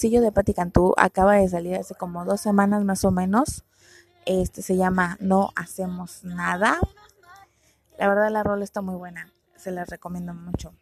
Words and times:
sencillo 0.00 0.22
de 0.22 0.32
Patti 0.32 0.54
Cantú. 0.54 0.94
Acaba 0.96 1.34
de 1.34 1.46
salir 1.46 1.76
hace 1.76 1.94
como 1.94 2.24
dos 2.24 2.40
semanas 2.40 2.84
más 2.84 3.04
o 3.04 3.10
menos. 3.10 3.64
Este 4.24 4.62
se 4.62 4.78
llama 4.78 5.18
No 5.20 5.50
Hacemos 5.56 6.24
Nada. 6.24 6.78
La 7.98 8.08
verdad 8.08 8.30
la 8.30 8.42
rola 8.42 8.64
está 8.64 8.80
muy 8.80 8.94
buena. 8.94 9.30
Se 9.56 9.70
la 9.70 9.84
recomiendo 9.84 10.32
mucho. 10.32 10.72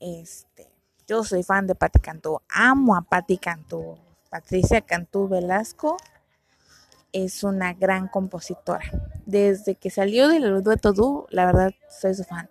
Este, 0.00 0.72
yo 1.06 1.24
soy 1.24 1.42
fan 1.42 1.66
de 1.66 1.74
Patti 1.74 2.00
Cantú. 2.00 2.40
Amo 2.48 2.96
a 2.96 3.02
Patti 3.02 3.36
Cantú. 3.36 3.98
Patricia 4.30 4.80
Cantú 4.80 5.28
Velasco 5.28 5.98
es 7.12 7.44
una 7.44 7.74
gran 7.74 8.08
compositora. 8.08 8.90
Desde 9.26 9.74
que 9.74 9.90
salió 9.90 10.28
del 10.28 10.62
dueto 10.62 10.94
Du, 10.94 11.26
la 11.28 11.44
verdad 11.44 11.74
soy 11.90 12.14
su 12.14 12.24
fan. 12.24 12.48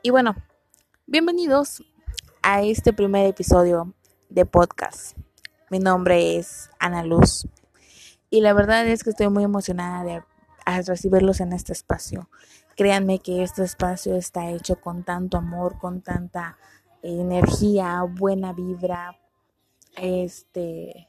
Y 0.00 0.08
bueno, 0.08 0.34
bienvenidos 1.06 1.82
a 2.42 2.62
este 2.62 2.92
primer 2.92 3.26
episodio 3.26 3.94
de 4.28 4.46
podcast. 4.46 5.16
Mi 5.70 5.78
nombre 5.78 6.36
es 6.36 6.70
Ana 6.78 7.04
Luz 7.04 7.46
y 8.30 8.40
la 8.40 8.52
verdad 8.52 8.86
es 8.86 9.04
que 9.04 9.10
estoy 9.10 9.28
muy 9.28 9.44
emocionada 9.44 10.04
de 10.04 10.22
recibirlos 10.86 11.40
en 11.40 11.52
este 11.52 11.72
espacio. 11.72 12.28
Créanme 12.76 13.18
que 13.18 13.42
este 13.42 13.62
espacio 13.62 14.16
está 14.16 14.50
hecho 14.50 14.80
con 14.80 15.04
tanto 15.04 15.36
amor, 15.36 15.78
con 15.78 16.00
tanta 16.00 16.56
energía, 17.02 18.02
buena 18.02 18.52
vibra, 18.52 19.18
este, 19.96 21.08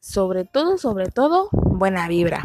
sobre 0.00 0.44
todo, 0.44 0.78
sobre 0.78 1.10
todo, 1.10 1.48
buena 1.52 2.08
vibra. 2.08 2.44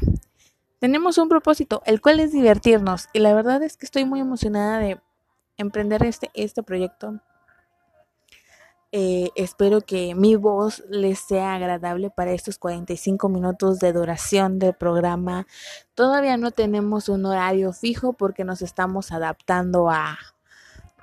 Tenemos 0.80 1.17
un 1.17 1.30
propósito, 1.30 1.83
el 1.86 2.02
cual 2.02 2.20
es 2.20 2.31
divertirnos 2.31 3.08
y 3.14 3.20
la 3.20 3.33
verdad 3.33 3.61
es 3.64 3.77
que 3.77 3.86
estoy 3.86 4.05
muy 4.05 4.20
emocionada 4.20 4.80
de 4.80 4.99
emprender 5.58 6.04
este, 6.04 6.31
este 6.33 6.64
proyecto 6.64 7.21
eh, 8.94 9.30
espero 9.36 9.80
que 9.82 10.16
mi 10.16 10.36
voz 10.36 10.84
les 10.90 11.20
sea 11.20 11.56
agradable 11.56 12.10
para 12.10 12.34
estos 12.34 12.58
45 12.58 13.30
minutos 13.30 13.80
de 13.80 13.94
duración 13.94 14.60
del 14.60 14.74
programa. 14.74 15.48
Todavía 15.96 16.36
no 16.36 16.52
tenemos 16.52 17.08
un 17.08 17.26
horario 17.26 17.72
fijo 17.72 18.12
porque 18.14 18.44
nos 18.44 18.62
estamos 18.62 19.14
adaptando 19.14 19.90
a, 19.90 20.18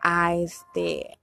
a 0.02 0.34
este 0.34 1.18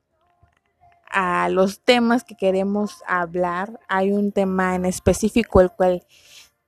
a 1.07 1.47
los 1.49 1.79
temas 1.81 2.23
que 2.23 2.35
queremos 2.35 3.03
hablar. 3.07 3.79
Hay 3.87 4.11
un 4.11 4.31
tema 4.31 4.75
en 4.75 4.85
específico 4.85 5.61
el 5.61 5.71
cual 5.71 6.05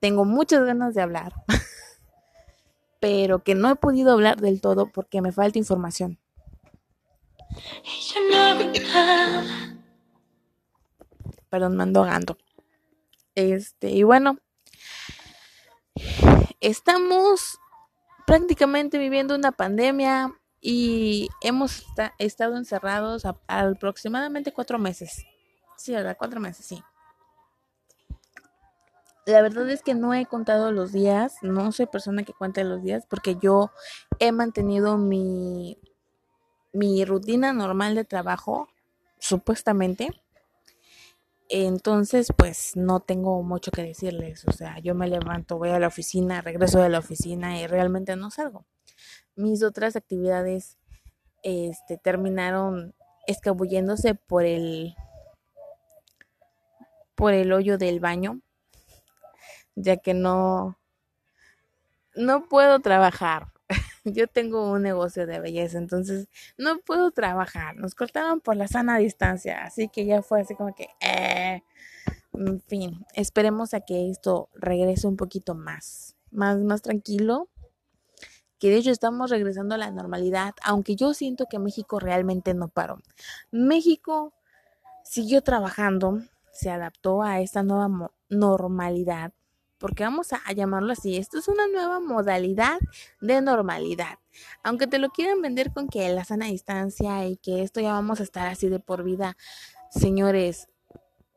tengo 0.00 0.24
muchas 0.24 0.64
ganas 0.64 0.94
de 0.94 1.02
hablar, 1.02 1.32
pero 3.00 3.42
que 3.42 3.56
no 3.56 3.68
he 3.68 3.74
podido 3.74 4.12
hablar 4.12 4.40
del 4.40 4.60
todo 4.60 4.90
porque 4.92 5.20
me 5.20 5.32
falta 5.32 5.58
información. 5.58 6.18
Perdón, 11.50 11.76
me 11.76 11.82
ando 11.82 12.00
ahogando. 12.00 12.38
Este, 13.34 13.90
y 13.90 14.02
bueno, 14.02 14.38
estamos 16.60 17.58
prácticamente 18.26 18.98
viviendo 18.98 19.34
una 19.34 19.52
pandemia 19.52 20.34
y 20.60 21.28
hemos 21.40 21.86
estado 22.18 22.56
encerrados 22.56 23.24
aproximadamente 23.46 24.52
cuatro 24.52 24.78
meses. 24.78 25.24
Sí, 25.76 25.92
¿verdad? 25.92 26.16
Cuatro 26.18 26.40
meses, 26.40 26.66
sí. 26.66 26.82
La 29.24 29.42
verdad 29.42 29.68
es 29.70 29.82
que 29.82 29.94
no 29.94 30.14
he 30.14 30.26
contado 30.26 30.72
los 30.72 30.90
días, 30.90 31.36
no 31.42 31.70
soy 31.70 31.86
persona 31.86 32.22
que 32.22 32.32
cuente 32.32 32.64
los 32.64 32.82
días 32.82 33.04
porque 33.08 33.36
yo 33.36 33.70
he 34.18 34.32
mantenido 34.32 34.96
mi, 34.96 35.78
mi 36.72 37.04
rutina 37.04 37.52
normal 37.52 37.94
de 37.94 38.04
trabajo, 38.04 38.68
supuestamente. 39.18 40.10
Entonces, 41.48 42.28
pues 42.36 42.76
no 42.76 43.00
tengo 43.00 43.42
mucho 43.42 43.70
que 43.70 43.82
decirles. 43.82 44.44
O 44.46 44.52
sea, 44.52 44.78
yo 44.80 44.94
me 44.94 45.08
levanto, 45.08 45.56
voy 45.58 45.70
a 45.70 45.78
la 45.78 45.86
oficina, 45.88 46.42
regreso 46.42 46.80
de 46.80 46.90
la 46.90 46.98
oficina 46.98 47.58
y 47.60 47.66
realmente 47.66 48.16
no 48.16 48.30
salgo. 48.30 48.66
Mis 49.34 49.62
otras 49.62 49.96
actividades 49.96 50.78
este, 51.42 51.96
terminaron 51.98 52.94
escabulléndose 53.26 54.14
por 54.14 54.44
el 54.44 54.94
por 57.14 57.32
el 57.32 57.52
hoyo 57.52 57.78
del 57.78 58.00
baño, 58.00 58.40
ya 59.74 59.96
que 59.96 60.14
no 60.14 60.78
no 62.14 62.48
puedo 62.48 62.80
trabajar 62.80 63.52
yo 64.12 64.26
tengo 64.26 64.70
un 64.70 64.82
negocio 64.82 65.26
de 65.26 65.40
belleza, 65.40 65.78
entonces 65.78 66.28
no 66.56 66.78
puedo 66.80 67.10
trabajar. 67.10 67.76
Nos 67.76 67.94
cortaron 67.94 68.40
por 68.40 68.56
la 68.56 68.68
sana 68.68 68.98
distancia, 68.98 69.64
así 69.64 69.88
que 69.88 70.06
ya 70.06 70.22
fue 70.22 70.40
así 70.40 70.54
como 70.54 70.74
que, 70.74 70.88
eh, 71.00 71.62
en 72.34 72.60
fin, 72.62 73.06
esperemos 73.14 73.74
a 73.74 73.80
que 73.80 74.10
esto 74.10 74.48
regrese 74.54 75.06
un 75.06 75.16
poquito 75.16 75.54
más, 75.54 76.16
más, 76.30 76.58
más 76.58 76.82
tranquilo. 76.82 77.48
Que 78.58 78.70
de 78.70 78.76
hecho 78.78 78.90
estamos 78.90 79.30
regresando 79.30 79.76
a 79.76 79.78
la 79.78 79.92
normalidad, 79.92 80.54
aunque 80.64 80.96
yo 80.96 81.14
siento 81.14 81.46
que 81.46 81.60
México 81.60 82.00
realmente 82.00 82.54
no 82.54 82.68
paró. 82.68 82.98
México 83.52 84.34
siguió 85.04 85.42
trabajando, 85.42 86.22
se 86.52 86.70
adaptó 86.70 87.22
a 87.22 87.40
esta 87.40 87.62
nueva 87.62 88.10
normalidad 88.28 89.32
porque 89.78 90.04
vamos 90.04 90.32
a, 90.32 90.52
llamarlo 90.52 90.92
así, 90.92 91.16
esto 91.16 91.38
es 91.38 91.48
una 91.48 91.66
nueva 91.68 92.00
modalidad 92.00 92.78
de 93.20 93.40
normalidad. 93.40 94.18
Aunque 94.62 94.86
te 94.86 94.98
lo 94.98 95.10
quieran 95.10 95.40
vender 95.40 95.72
con 95.72 95.88
que 95.88 96.08
la 96.10 96.24
sana 96.24 96.46
distancia 96.46 97.26
y 97.26 97.36
que 97.36 97.62
esto 97.62 97.80
ya 97.80 97.92
vamos 97.92 98.20
a 98.20 98.24
estar 98.24 98.46
así 98.46 98.68
de 98.68 98.80
por 98.80 99.04
vida, 99.04 99.36
señores, 99.90 100.68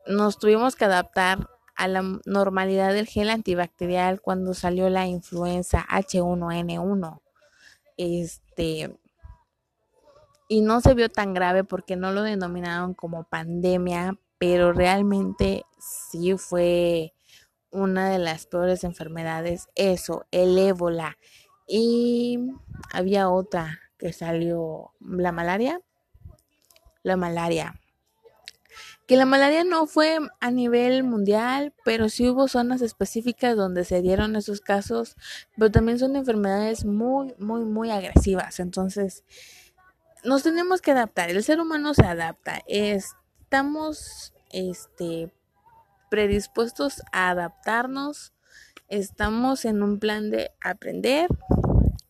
nos 0.06 0.38
tuvimos 0.38 0.76
que 0.76 0.84
adaptar 0.84 1.48
a 1.74 1.88
la 1.88 2.02
normalidad 2.26 2.92
del 2.92 3.06
gel 3.06 3.30
antibacterial 3.30 4.20
cuando 4.20 4.54
salió 4.54 4.90
la 4.90 5.06
influenza 5.06 5.86
H1N1. 5.88 7.20
Este 7.96 8.98
y 10.48 10.60
no 10.60 10.82
se 10.82 10.92
vio 10.92 11.08
tan 11.08 11.32
grave 11.32 11.64
porque 11.64 11.96
no 11.96 12.12
lo 12.12 12.22
denominaron 12.22 12.92
como 12.92 13.24
pandemia, 13.24 14.18
pero 14.36 14.74
realmente 14.74 15.64
sí 15.78 16.36
fue 16.36 17.14
una 17.72 18.10
de 18.10 18.18
las 18.18 18.46
peores 18.46 18.84
enfermedades, 18.84 19.68
eso, 19.74 20.26
el 20.30 20.56
ébola. 20.58 21.16
Y 21.66 22.38
había 22.92 23.28
otra 23.30 23.80
que 23.98 24.12
salió, 24.12 24.92
la 25.00 25.32
malaria. 25.32 25.80
La 27.02 27.16
malaria. 27.16 27.80
Que 29.06 29.16
la 29.16 29.26
malaria 29.26 29.64
no 29.64 29.86
fue 29.86 30.18
a 30.40 30.50
nivel 30.50 31.02
mundial, 31.02 31.74
pero 31.84 32.08
sí 32.08 32.28
hubo 32.28 32.46
zonas 32.46 32.82
específicas 32.82 33.56
donde 33.56 33.84
se 33.84 34.00
dieron 34.00 34.36
esos 34.36 34.60
casos, 34.60 35.16
pero 35.56 35.70
también 35.70 35.98
son 35.98 36.14
enfermedades 36.14 36.84
muy, 36.84 37.34
muy, 37.38 37.64
muy 37.64 37.90
agresivas. 37.90 38.60
Entonces, 38.60 39.24
nos 40.24 40.42
tenemos 40.42 40.80
que 40.80 40.92
adaptar. 40.92 41.30
El 41.30 41.42
ser 41.42 41.60
humano 41.60 41.94
se 41.94 42.06
adapta. 42.06 42.60
Estamos, 42.66 44.32
este, 44.50 45.32
predispuestos 46.12 47.00
a 47.10 47.30
adaptarnos, 47.30 48.34
estamos 48.88 49.64
en 49.64 49.82
un 49.82 49.98
plan 49.98 50.30
de 50.30 50.50
aprender 50.62 51.30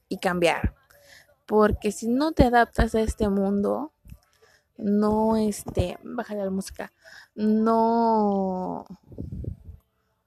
y 0.09 0.19
cambiar. 0.19 0.75
Porque 1.47 1.93
si 1.93 2.09
no 2.09 2.33
te 2.33 2.43
adaptas 2.43 2.97
a 2.97 3.01
este 3.01 3.29
mundo, 3.29 3.93
no 4.77 5.37
este, 5.37 6.01
baja 6.03 6.35
la 6.35 6.51
música, 6.51 6.91
no 7.37 8.87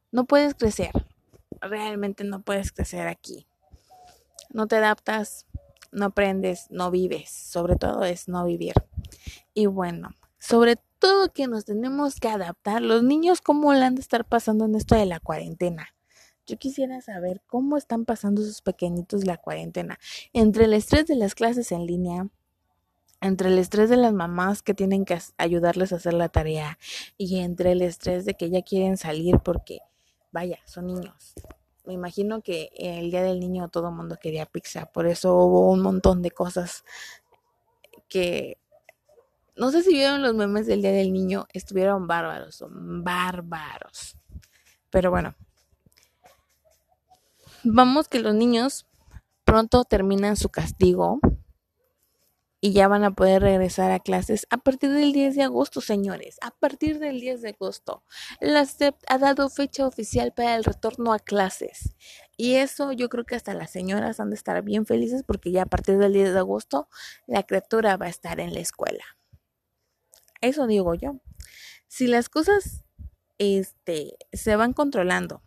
no 0.10 0.24
puedes 0.24 0.56
crecer. 0.56 0.92
Realmente 1.60 2.24
no 2.24 2.44
puedes 2.44 2.72
crecer 2.72 3.10
aquí. 3.10 3.46
No 4.52 4.68
te 4.68 4.78
adaptas, 4.78 5.48
no 5.92 6.06
aprendes, 6.06 6.68
no 6.70 6.92
vives. 6.92 7.30
Sobre 7.30 7.76
todo 7.76 8.06
es 8.06 8.30
no 8.30 8.46
vivir. 8.46 8.76
Y 9.54 9.66
bueno, 9.66 10.12
sobre 10.46 10.76
todo 11.00 11.34
que 11.34 11.48
nos 11.48 11.66
tenemos 11.66 12.20
que 12.20 12.28
adaptar. 12.28 12.84
Los 12.84 13.02
niños, 13.02 13.42
¿cómo 13.42 13.74
le 13.74 13.84
han 13.84 13.96
de 13.96 14.02
estar 14.02 14.26
pasando 14.26 14.66
en 14.66 14.76
esto 14.76 14.94
de 14.94 15.08
la 15.08 15.20
cuarentena? 15.20 15.88
Yo 16.46 16.58
quisiera 16.60 17.02
saber 17.02 17.42
cómo 17.48 17.78
están 17.78 18.06
pasando 18.06 18.44
sus 18.44 18.62
pequeñitos 18.62 19.26
la 19.26 19.38
cuarentena. 19.38 19.98
Entre 20.34 20.66
el 20.66 20.74
estrés 20.74 21.08
de 21.08 21.16
las 21.16 21.34
clases 21.34 21.72
en 21.72 21.88
línea, 21.88 22.28
entre 23.22 23.50
el 23.50 23.58
estrés 23.58 23.90
de 23.90 23.98
las 23.98 24.14
mamás 24.14 24.62
que 24.62 24.76
tienen 24.76 25.04
que 25.04 25.18
ayudarles 25.38 25.92
a 25.92 25.96
hacer 25.96 26.14
la 26.14 26.30
tarea 26.30 26.78
y 27.18 27.40
entre 27.40 27.72
el 27.72 27.82
estrés 27.82 28.24
de 28.26 28.36
que 28.36 28.52
ya 28.52 28.62
quieren 28.62 28.98
salir 28.98 29.40
porque, 29.40 29.80
vaya, 30.32 30.60
son 30.66 30.86
niños. 30.86 31.34
Me 31.86 31.94
imagino 31.94 32.44
que 32.44 32.70
el 32.76 33.10
día 33.10 33.24
del 33.24 33.40
niño 33.40 33.70
todo 33.70 33.90
el 33.90 33.96
mundo 33.96 34.18
quería 34.22 34.46
pizza, 34.46 34.86
por 34.86 35.08
eso 35.08 35.36
hubo 35.36 35.72
un 35.72 35.82
montón 35.82 36.22
de 36.22 36.30
cosas 36.30 36.84
que 38.08 38.60
no 39.56 39.72
sé 39.72 39.84
si 39.84 39.94
vieron 39.94 40.22
los 40.22 40.36
memes 40.36 40.68
del 40.68 40.82
día 40.82 40.92
del 40.92 41.14
niño, 41.14 41.48
estuvieron 41.54 42.08
bárbaros, 42.08 42.56
son 42.56 43.04
bárbaros. 43.04 44.18
Pero 44.90 45.12
bueno, 45.12 45.36
vamos 47.64 48.08
que 48.08 48.20
los 48.20 48.36
niños 48.36 48.86
pronto 49.44 49.84
terminan 49.86 50.36
su 50.36 50.50
castigo 50.50 51.20
y 52.66 52.74
ya 52.74 52.88
van 52.88 53.04
a 53.04 53.12
poder 53.12 53.44
regresar 53.44 53.92
a 53.92 54.00
clases 54.00 54.48
a 54.50 54.58
partir 54.58 54.90
del 54.92 55.14
10 55.14 55.36
de 55.36 55.44
agosto, 55.44 55.82
señores. 55.82 56.38
A 56.42 56.50
partir 56.50 56.98
del 56.98 57.20
10 57.20 57.44
de 57.44 57.50
agosto. 57.50 58.04
La 58.40 58.66
SEP 58.66 58.96
ha 59.08 59.20
dado 59.20 59.50
fecha 59.50 59.86
oficial 59.86 60.34
para 60.34 60.56
el 60.56 60.64
retorno 60.64 61.14
a 61.14 61.20
clases. 61.20 61.96
Y 62.38 62.56
eso 62.56 62.92
yo 62.92 63.08
creo 63.08 63.24
que 63.24 63.36
hasta 63.36 63.54
las 63.54 63.70
señoras 63.70 64.20
han 64.20 64.32
de 64.32 64.36
estar 64.36 64.62
bien 64.64 64.88
felices 64.88 65.24
porque 65.24 65.52
ya 65.52 65.62
a 65.62 65.68
partir 65.68 66.00
del 66.00 66.14
10 66.14 66.34
de 66.34 66.40
agosto 66.40 66.90
la 67.28 67.44
criatura 67.44 67.98
va 67.98 68.08
a 68.08 68.10
estar 68.10 68.40
en 68.40 68.54
la 68.54 68.62
escuela. 68.62 69.04
Eso 70.46 70.68
digo 70.68 70.94
yo. 70.94 71.20
Si 71.88 72.08
las 72.08 72.30
cosas 72.30 72.86
este, 73.38 74.18
se 74.32 74.56
van 74.56 74.74
controlando 74.74 75.42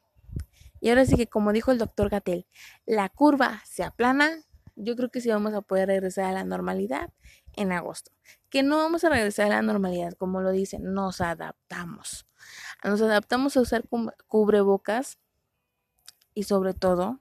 y 0.80 0.90
ahora 0.90 1.04
sí 1.04 1.16
que 1.16 1.26
como 1.26 1.52
dijo 1.52 1.72
el 1.72 1.78
doctor 1.78 2.08
Gatel, 2.08 2.46
la 2.86 3.08
curva 3.08 3.62
se 3.64 3.82
aplana, 3.82 4.44
yo 4.76 4.94
creo 4.96 5.10
que 5.10 5.20
sí 5.20 5.28
vamos 5.28 5.54
a 5.54 5.62
poder 5.62 5.88
regresar 5.88 6.24
a 6.26 6.32
la 6.32 6.44
normalidad 6.44 7.12
en 7.54 7.72
agosto. 7.72 8.12
Que 8.48 8.62
no 8.62 8.76
vamos 8.76 9.04
a 9.04 9.08
regresar 9.08 9.46
a 9.46 9.56
la 9.56 9.62
normalidad, 9.62 10.12
como 10.12 10.40
lo 10.40 10.50
dicen, 10.52 10.94
nos 10.94 11.20
adaptamos. 11.20 12.26
Nos 12.84 13.00
adaptamos 13.00 13.56
a 13.56 13.60
usar 13.60 13.84
cubrebocas 14.28 15.18
y 16.34 16.44
sobre 16.44 16.74
todo 16.74 17.20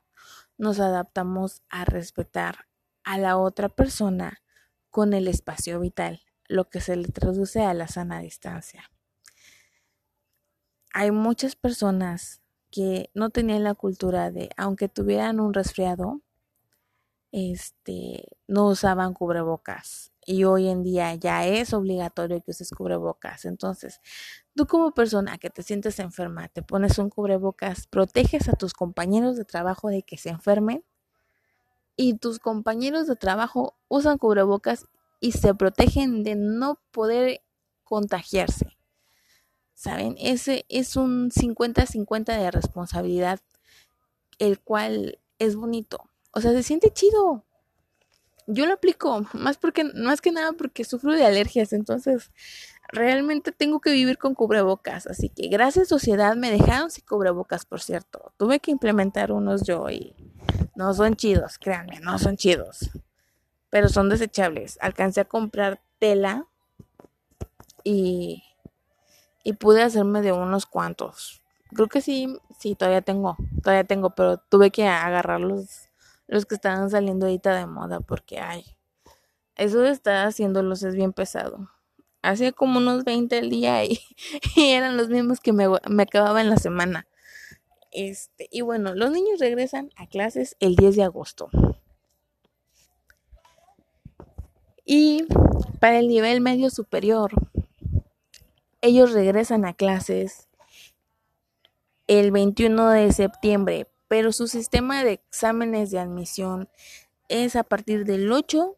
nos 0.57 0.79
adaptamos 0.79 1.63
a 1.69 1.85
respetar 1.85 2.67
a 3.03 3.17
la 3.17 3.37
otra 3.37 3.69
persona 3.69 4.41
con 4.89 5.13
el 5.13 5.27
espacio 5.27 5.79
vital, 5.79 6.21
lo 6.47 6.69
que 6.69 6.81
se 6.81 6.95
le 6.95 7.07
traduce 7.09 7.63
a 7.63 7.73
la 7.73 7.87
sana 7.87 8.19
distancia. 8.19 8.89
Hay 10.93 11.11
muchas 11.11 11.55
personas 11.55 12.41
que 12.71 13.09
no 13.13 13.29
tenían 13.29 13.63
la 13.63 13.75
cultura 13.75 14.31
de, 14.31 14.49
aunque 14.57 14.89
tuvieran 14.89 15.39
un 15.39 15.53
resfriado, 15.53 16.21
este, 17.31 18.25
no 18.47 18.67
usaban 18.67 19.13
cubrebocas. 19.13 20.11
Y 20.25 20.43
hoy 20.43 20.67
en 20.67 20.83
día 20.83 21.13
ya 21.15 21.45
es 21.45 21.73
obligatorio 21.73 22.41
que 22.41 22.51
uses 22.51 22.71
cubrebocas. 22.71 23.45
Entonces, 23.45 24.01
tú 24.55 24.65
como 24.67 24.93
persona 24.93 25.37
que 25.37 25.49
te 25.49 25.63
sientes 25.63 25.99
enferma, 25.99 26.49
te 26.49 26.61
pones 26.63 26.97
un 26.97 27.09
cubrebocas, 27.09 27.87
proteges 27.87 28.49
a 28.49 28.53
tus 28.53 28.73
compañeros 28.73 29.37
de 29.37 29.45
trabajo 29.45 29.89
de 29.89 30.03
que 30.03 30.17
se 30.17 30.29
enfermen. 30.29 30.83
Y 31.95 32.17
tus 32.17 32.39
compañeros 32.39 33.07
de 33.07 33.15
trabajo 33.15 33.75
usan 33.87 34.17
cubrebocas 34.17 34.85
y 35.19 35.33
se 35.33 35.53
protegen 35.55 36.23
de 36.23 36.35
no 36.35 36.79
poder 36.91 37.41
contagiarse. 37.83 38.77
¿Saben? 39.73 40.15
Ese 40.19 40.65
es 40.69 40.95
un 40.95 41.29
50-50 41.29 42.37
de 42.37 42.51
responsabilidad, 42.51 43.39
el 44.39 44.59
cual 44.59 45.19
es 45.37 45.55
bonito. 45.55 46.09
O 46.31 46.41
sea, 46.41 46.51
se 46.51 46.63
siente 46.63 46.91
chido. 46.91 47.45
Yo 48.47 48.65
lo 48.65 48.73
aplico, 48.73 49.25
más 49.33 49.57
porque, 49.57 49.83
más 49.83 50.21
que 50.21 50.31
nada 50.31 50.53
porque 50.53 50.83
sufro 50.83 51.13
de 51.13 51.25
alergias, 51.25 51.73
entonces 51.73 52.31
realmente 52.87 53.51
tengo 53.51 53.81
que 53.81 53.91
vivir 53.91 54.17
con 54.17 54.35
cubrebocas. 54.35 55.05
Así 55.05 55.29
que 55.29 55.47
gracias 55.47 55.89
sociedad 55.89 56.35
me 56.35 56.49
dejaron 56.49 56.89
sin 56.89 57.05
cubrebocas, 57.05 57.65
por 57.65 57.81
cierto. 57.81 58.33
Tuve 58.37 58.59
que 58.59 58.71
implementar 58.71 59.31
unos 59.31 59.63
yo 59.63 59.89
y 59.89 60.15
no 60.75 60.93
son 60.93 61.15
chidos, 61.15 61.57
créanme, 61.57 61.99
no 61.99 62.17
son 62.17 62.37
chidos. 62.37 62.89
Pero 63.69 63.89
son 63.89 64.09
desechables. 64.09 64.77
Alcancé 64.81 65.21
a 65.21 65.25
comprar 65.25 65.81
tela 65.99 66.45
y 67.83 68.43
y 69.47 69.53
pude 69.53 69.81
hacerme 69.81 70.21
de 70.21 70.33
unos 70.33 70.65
cuantos. 70.65 71.41
Creo 71.73 71.87
que 71.87 72.01
sí, 72.01 72.37
sí, 72.59 72.75
todavía 72.75 73.01
tengo, 73.01 73.37
todavía 73.63 73.85
tengo, 73.85 74.09
pero 74.09 74.39
tuve 74.39 74.71
que 74.71 74.85
agarrar 74.85 75.39
los, 75.39 75.87
los 76.27 76.45
que 76.45 76.55
estaban 76.55 76.89
saliendo 76.89 77.27
ahorita 77.27 77.55
de 77.55 77.65
moda 77.65 78.01
porque, 78.01 78.41
ay, 78.41 78.65
eso 79.55 79.79
de 79.79 79.91
estar 79.91 80.27
haciéndolos 80.27 80.83
es 80.83 80.95
bien 80.95 81.13
pesado. 81.13 81.71
Hacía 82.21 82.51
como 82.51 82.79
unos 82.79 83.05
20 83.05 83.37
al 83.37 83.49
día 83.49 83.85
y, 83.85 84.01
eran 84.57 84.97
los 84.97 85.07
mismos 85.07 85.39
que 85.39 85.53
me, 85.53 85.69
me 85.89 86.03
acababa 86.03 86.41
en 86.41 86.49
la 86.49 86.57
semana. 86.57 87.07
Este, 87.93 88.49
y 88.51 88.63
bueno, 88.63 88.95
los 88.95 89.11
niños 89.11 89.39
regresan 89.39 89.91
a 89.95 90.07
clases 90.07 90.57
el 90.59 90.75
10 90.75 90.97
de 90.97 91.03
agosto. 91.03 91.49
Y 94.89 95.25
para 95.81 95.99
el 95.99 96.07
nivel 96.07 96.39
medio 96.39 96.69
superior, 96.69 97.31
ellos 98.79 99.11
regresan 99.11 99.65
a 99.65 99.73
clases 99.73 100.47
el 102.07 102.31
21 102.31 102.91
de 102.91 103.11
septiembre, 103.11 103.87
pero 104.07 104.31
su 104.31 104.47
sistema 104.47 105.03
de 105.03 105.11
exámenes 105.11 105.91
de 105.91 105.99
admisión 105.99 106.69
es 107.27 107.57
a 107.57 107.63
partir 107.63 108.05
del 108.05 108.31
8 108.31 108.77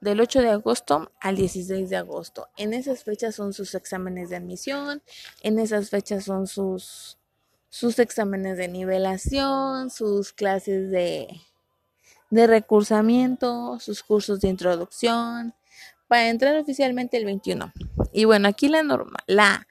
del 0.00 0.22
8 0.22 0.40
de 0.40 0.50
agosto 0.50 1.12
al 1.20 1.36
16 1.36 1.90
de 1.90 1.96
agosto. 1.96 2.48
En 2.56 2.72
esas 2.72 3.04
fechas 3.04 3.34
son 3.34 3.52
sus 3.52 3.74
exámenes 3.74 4.30
de 4.30 4.36
admisión, 4.36 5.02
en 5.42 5.58
esas 5.58 5.90
fechas 5.90 6.24
son 6.24 6.46
sus 6.46 7.18
sus 7.68 7.98
exámenes 7.98 8.56
de 8.56 8.68
nivelación, 8.68 9.90
sus 9.90 10.32
clases 10.32 10.90
de 10.90 11.28
de 12.30 12.46
recursamiento, 12.46 13.78
sus 13.78 14.02
cursos 14.02 14.40
de 14.40 14.48
introducción, 14.48 15.54
para 16.08 16.28
entrar 16.28 16.56
oficialmente 16.56 17.16
el 17.16 17.24
21. 17.24 17.72
Y 18.12 18.24
bueno, 18.24 18.48
aquí 18.48 18.68
la 18.68 18.82
norma, 18.82 19.18
la, 19.26 19.66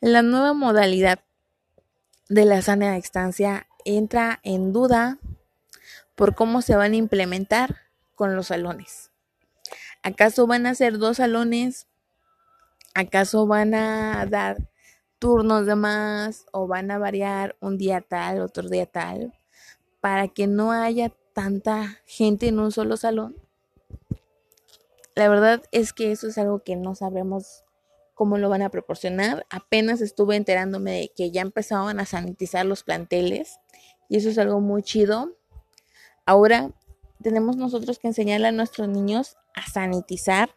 la 0.00 0.22
nueva 0.22 0.52
modalidad 0.52 1.20
de 2.28 2.44
la 2.44 2.62
sana 2.62 2.94
distancia 2.94 3.66
entra 3.84 4.40
en 4.42 4.72
duda 4.72 5.18
por 6.14 6.34
cómo 6.34 6.62
se 6.62 6.76
van 6.76 6.92
a 6.92 6.96
implementar 6.96 7.76
con 8.14 8.34
los 8.34 8.48
salones. 8.48 9.10
¿Acaso 10.02 10.46
van 10.46 10.66
a 10.66 10.74
ser 10.74 10.98
dos 10.98 11.18
salones? 11.18 11.86
¿Acaso 12.94 13.46
van 13.46 13.74
a 13.74 14.26
dar 14.26 14.56
turnos 15.18 15.66
de 15.66 15.76
más 15.76 16.46
o 16.52 16.66
van 16.66 16.90
a 16.90 16.98
variar 16.98 17.56
un 17.60 17.78
día 17.78 18.00
tal, 18.00 18.40
otro 18.40 18.68
día 18.68 18.86
tal, 18.86 19.34
para 20.00 20.28
que 20.28 20.46
no 20.46 20.72
haya 20.72 21.12
tanta 21.36 22.00
gente 22.06 22.48
en 22.48 22.58
un 22.58 22.72
solo 22.72 22.96
salón? 22.96 23.36
La 25.14 25.28
verdad 25.28 25.62
es 25.70 25.92
que 25.92 26.10
eso 26.10 26.28
es 26.28 26.38
algo 26.38 26.60
que 26.60 26.76
no 26.76 26.94
sabemos 26.94 27.62
cómo 28.14 28.38
lo 28.38 28.48
van 28.48 28.62
a 28.62 28.70
proporcionar. 28.70 29.44
Apenas 29.50 30.00
estuve 30.00 30.36
enterándome 30.36 30.92
de 30.92 31.12
que 31.14 31.30
ya 31.30 31.42
empezaban 31.42 32.00
a 32.00 32.06
sanitizar 32.06 32.64
los 32.64 32.84
planteles 32.84 33.60
y 34.08 34.16
eso 34.16 34.30
es 34.30 34.38
algo 34.38 34.60
muy 34.60 34.82
chido. 34.82 35.36
Ahora 36.24 36.70
tenemos 37.22 37.58
nosotros 37.58 37.98
que 37.98 38.08
enseñarle 38.08 38.48
a 38.48 38.52
nuestros 38.52 38.88
niños 38.88 39.36
a 39.54 39.68
sanitizar 39.68 40.48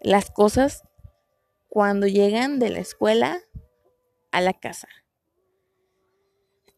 las 0.00 0.32
cosas 0.32 0.82
cuando 1.68 2.08
llegan 2.08 2.58
de 2.58 2.70
la 2.70 2.80
escuela 2.80 3.38
a 4.32 4.40
la 4.40 4.52
casa. 4.52 4.88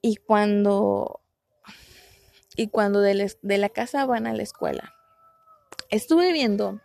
Y 0.03 0.17
cuando 0.17 1.22
y 2.57 2.69
cuando 2.69 3.01
de, 3.01 3.35
de 3.41 3.59
la 3.59 3.69
casa 3.69 4.07
van 4.07 4.27
a 4.27 4.35
la 4.35 4.43
escuela 4.43 4.95
estuve 5.93 6.33
viendo 6.33 6.81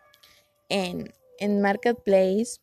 en, 0.70 1.14
en 1.40 1.62
Marketplace 1.62 2.60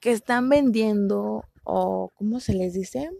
que 0.00 0.12
están 0.12 0.48
vendiendo, 0.48 1.42
o 1.64 2.12
¿cómo 2.14 2.38
se 2.38 2.54
les 2.54 2.74
dice? 2.74 3.10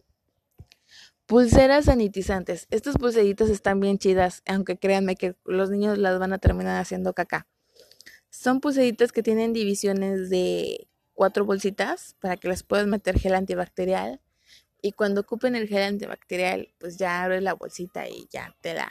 Pulseras 1.26 1.86
sanitizantes. 1.86 2.68
Estas 2.70 2.96
pulseritas 2.96 3.50
están 3.50 3.80
bien 3.80 3.98
chidas, 3.98 4.42
aunque 4.46 4.78
créanme 4.78 5.16
que 5.16 5.34
los 5.44 5.68
niños 5.68 5.98
las 5.98 6.18
van 6.20 6.32
a 6.32 6.38
terminar 6.38 6.80
haciendo 6.80 7.12
caca. 7.12 7.48
Son 8.30 8.60
pulseritas 8.60 9.10
que 9.10 9.24
tienen 9.24 9.52
divisiones 9.52 10.30
de 10.30 10.88
cuatro 11.14 11.44
bolsitas 11.44 12.14
para 12.20 12.36
que 12.36 12.48
les 12.48 12.62
puedas 12.62 12.86
meter 12.86 13.18
gel 13.18 13.34
antibacterial. 13.34 14.20
Y 14.80 14.92
cuando 14.92 15.22
ocupen 15.22 15.56
el 15.56 15.68
gel 15.68 15.82
antibacterial, 15.82 16.72
pues 16.78 16.96
ya 16.98 17.22
abres 17.22 17.42
la 17.42 17.54
bolsita 17.54 18.08
y 18.08 18.28
ya 18.30 18.54
te 18.60 18.74
la, 18.74 18.90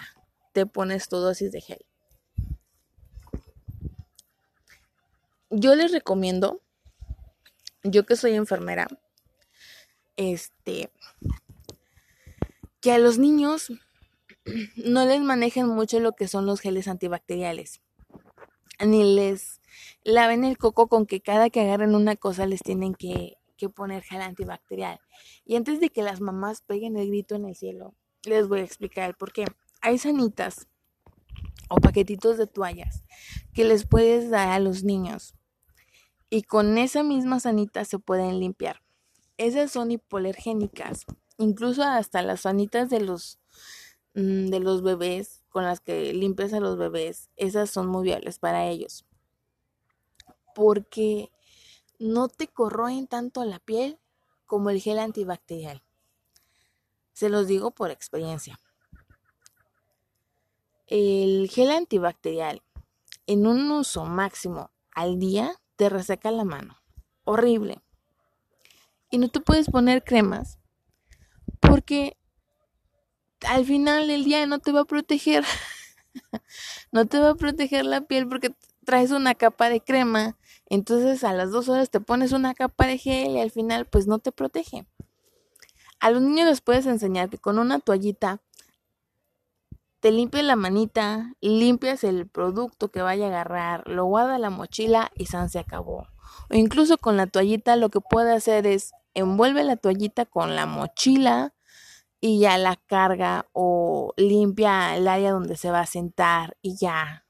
te 0.53 0.65
pones 0.65 1.07
tu 1.07 1.17
dosis 1.17 1.51
de 1.51 1.61
gel. 1.61 1.85
Yo 5.49 5.75
les 5.75 5.93
recomiendo, 5.93 6.61
yo 7.83 8.05
que 8.05 8.17
soy 8.17 8.33
enfermera, 8.33 8.87
este, 10.17 10.91
que 12.81 12.91
a 12.91 12.97
los 12.97 13.17
niños 13.17 13.71
no 14.75 15.05
les 15.05 15.21
manejen 15.21 15.67
mucho 15.67 15.99
lo 15.99 16.13
que 16.13 16.27
son 16.27 16.45
los 16.45 16.59
geles 16.59 16.87
antibacteriales. 16.87 17.81
Ni 18.85 19.15
les 19.15 19.61
laven 20.03 20.43
el 20.43 20.57
coco 20.57 20.87
con 20.87 21.05
que 21.05 21.21
cada 21.21 21.49
que 21.49 21.61
agarren 21.61 21.95
una 21.95 22.15
cosa 22.15 22.45
les 22.45 22.61
tienen 22.61 22.93
que, 22.93 23.36
que 23.57 23.69
poner 23.69 24.03
gel 24.03 24.21
antibacterial. 24.21 24.99
Y 25.43 25.55
antes 25.55 25.79
de 25.79 25.89
que 25.89 26.03
las 26.03 26.21
mamás 26.21 26.61
peguen 26.61 26.97
el 26.97 27.07
grito 27.07 27.35
en 27.35 27.45
el 27.45 27.55
cielo, 27.55 27.95
les 28.23 28.47
voy 28.47 28.61
a 28.61 28.63
explicar 28.63 29.09
el 29.09 29.15
por 29.15 29.33
qué. 29.33 29.45
Hay 29.81 29.97
sanitas 29.97 30.67
o 31.69 31.75
paquetitos 31.77 32.37
de 32.37 32.47
toallas 32.47 33.03
que 33.53 33.65
les 33.65 33.85
puedes 33.85 34.29
dar 34.29 34.49
a 34.49 34.59
los 34.59 34.83
niños 34.83 35.33
y 36.29 36.43
con 36.43 36.77
esa 36.77 37.03
misma 37.03 37.39
sanita 37.39 37.85
se 37.85 37.99
pueden 37.99 38.39
limpiar. 38.39 38.81
Esas 39.37 39.71
son 39.71 39.91
hipoalergénicas, 39.91 41.05
incluso 41.37 41.83
hasta 41.83 42.21
las 42.21 42.41
sanitas 42.41 42.89
de 42.89 43.01
los 43.01 43.39
mm, 44.15 44.47
de 44.47 44.59
los 44.59 44.81
bebés 44.81 45.43
con 45.49 45.63
las 45.63 45.79
que 45.79 46.13
limpias 46.13 46.53
a 46.53 46.59
los 46.59 46.77
bebés, 46.77 47.29
esas 47.35 47.69
son 47.69 47.87
muy 47.87 48.03
viables 48.03 48.39
para 48.39 48.67
ellos. 48.67 49.05
Porque 50.53 51.31
no 51.99 52.27
te 52.27 52.47
corroen 52.47 53.07
tanto 53.07 53.43
la 53.43 53.59
piel 53.59 53.99
como 54.45 54.69
el 54.69 54.81
gel 54.81 54.99
antibacterial. 54.99 55.83
Se 57.13 57.29
los 57.29 57.47
digo 57.47 57.71
por 57.71 57.91
experiencia. 57.91 58.59
El 60.85 61.49
gel 61.49 61.71
antibacterial 61.71 62.61
en 63.25 63.45
un 63.45 63.69
uso 63.71 64.05
máximo 64.05 64.71
al 64.91 65.19
día 65.19 65.53
te 65.75 65.89
reseca 65.89 66.31
la 66.31 66.45
mano. 66.45 66.77
Horrible. 67.23 67.81
Y 69.11 69.17
no 69.17 69.29
te 69.29 69.39
puedes 69.39 69.69
poner 69.69 70.03
cremas 70.03 70.59
porque 71.59 72.17
al 73.45 73.65
final 73.65 74.07
del 74.07 74.23
día 74.23 74.45
no 74.45 74.59
te 74.59 74.71
va 74.71 74.81
a 74.81 74.85
proteger. 74.85 75.43
no 76.91 77.05
te 77.05 77.19
va 77.19 77.31
a 77.31 77.35
proteger 77.35 77.85
la 77.85 78.01
piel 78.01 78.27
porque 78.27 78.55
traes 78.85 79.11
una 79.11 79.35
capa 79.35 79.69
de 79.69 79.81
crema. 79.81 80.37
Entonces 80.69 81.23
a 81.23 81.33
las 81.33 81.51
dos 81.51 81.69
horas 81.69 81.89
te 81.89 81.99
pones 81.99 82.31
una 82.33 82.53
capa 82.53 82.87
de 82.87 82.97
gel 82.97 83.31
y 83.31 83.39
al 83.39 83.51
final 83.51 83.85
pues 83.85 84.07
no 84.07 84.19
te 84.19 84.31
protege. 84.31 84.85
A 85.99 86.11
los 86.11 86.21
niños 86.21 86.47
les 86.47 86.61
puedes 86.61 86.85
enseñar 86.85 87.29
que 87.29 87.37
con 87.37 87.57
una 87.57 87.79
toallita 87.79 88.41
te 89.99 90.11
limpias 90.11 90.43
la 90.43 90.55
manita, 90.55 91.33
limpias 91.41 92.03
el 92.03 92.27
producto 92.27 92.89
que 92.89 93.01
vaya 93.01 93.25
a 93.25 93.29
agarrar, 93.29 93.87
lo 93.87 94.05
guarda 94.05 94.37
la 94.37 94.49
mochila 94.49 95.11
y 95.15 95.25
San 95.25 95.49
se 95.49 95.59
acabó. 95.59 96.07
O 96.49 96.55
incluso 96.55 96.97
con 96.97 97.17
la 97.17 97.27
toallita 97.27 97.75
lo 97.75 97.89
que 97.89 98.01
puede 98.01 98.33
hacer 98.33 98.67
es 98.67 98.91
envuelve 99.15 99.63
la 99.63 99.77
toallita 99.77 100.25
con 100.25 100.55
la 100.55 100.65
mochila 100.65 101.55
y 102.19 102.39
ya 102.39 102.57
la 102.57 102.75
carga 102.75 103.47
o 103.53 104.13
limpia 104.17 104.95
el 104.95 105.07
área 105.07 105.31
donde 105.31 105.57
se 105.57 105.71
va 105.71 105.79
a 105.79 105.85
sentar 105.85 106.57
y 106.61 106.77
ya. 106.77 107.25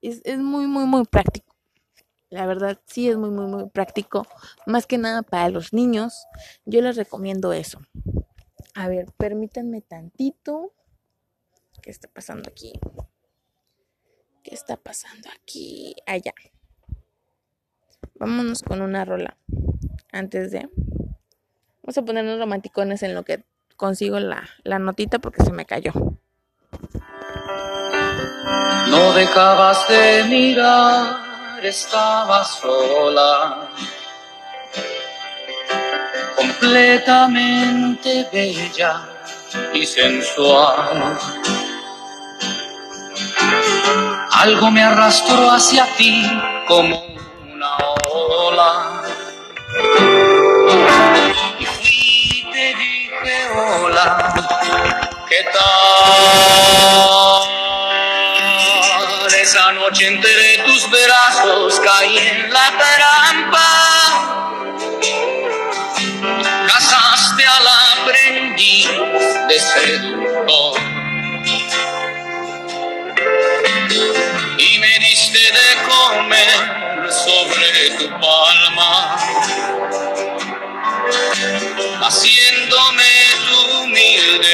Es, 0.00 0.20
es 0.24 0.38
muy, 0.38 0.66
muy, 0.66 0.86
muy 0.86 1.04
práctico. 1.04 1.51
La 2.32 2.46
verdad, 2.46 2.80
sí 2.86 3.10
es 3.10 3.18
muy, 3.18 3.28
muy, 3.28 3.44
muy 3.44 3.68
práctico. 3.68 4.26
Más 4.64 4.86
que 4.86 4.96
nada 4.96 5.20
para 5.20 5.50
los 5.50 5.74
niños. 5.74 6.24
Yo 6.64 6.80
les 6.80 6.96
recomiendo 6.96 7.52
eso. 7.52 7.78
A 8.74 8.88
ver, 8.88 9.12
permítanme 9.18 9.82
tantito. 9.82 10.72
¿Qué 11.82 11.90
está 11.90 12.08
pasando 12.08 12.48
aquí? 12.48 12.72
¿Qué 14.42 14.54
está 14.54 14.78
pasando 14.78 15.28
aquí? 15.34 15.94
Allá. 16.06 16.32
Vámonos 18.14 18.62
con 18.62 18.80
una 18.80 19.04
rola. 19.04 19.36
Antes 20.10 20.52
de. 20.52 20.70
Vamos 21.82 21.98
a 21.98 22.02
ponernos 22.02 22.38
romanticones 22.38 23.02
en 23.02 23.14
lo 23.14 23.24
que 23.24 23.44
consigo 23.76 24.18
la, 24.20 24.48
la 24.64 24.78
notita 24.78 25.18
porque 25.18 25.44
se 25.44 25.52
me 25.52 25.66
cayó. 25.66 25.92
No 28.88 29.12
dejabas 29.12 29.86
de 29.86 30.24
mirar, 30.30 31.31
estabas 31.68 32.58
sola. 32.60 33.68
Completamente 36.36 38.28
bella 38.32 39.08
y 39.74 39.86
sensual 39.86 41.18
algo 44.42 44.72
me 44.72 44.82
arrastró 44.82 45.52
hacia 45.52 45.86
ti 45.96 46.28
como 46.66 47.00
una 47.54 47.76
ola. 48.10 49.02
Y 51.60 51.64
fui 51.64 52.44
te 52.52 52.74
dije 52.74 53.50
hola, 53.54 54.34
¿qué 55.28 55.44
tal? 55.52 57.51
Esa 59.52 59.72
noche 59.72 60.06
entre 60.06 60.64
tus 60.64 60.88
brazos 60.88 61.78
caí 61.80 62.16
en 62.16 62.50
la 62.50 62.72
trampa. 62.80 63.70
Casaste 66.68 67.44
al 67.44 67.66
aprendiz 68.00 68.88
de 69.48 69.60
seductor. 69.60 70.80
y 74.56 74.78
me 74.78 74.98
diste 75.00 75.38
de 75.38 75.68
comer 75.86 76.58
sobre 77.12 77.90
tu 77.98 78.08
palma, 78.20 79.18
haciéndome 82.00 83.12
tu 83.50 83.58
humilde 83.82 84.51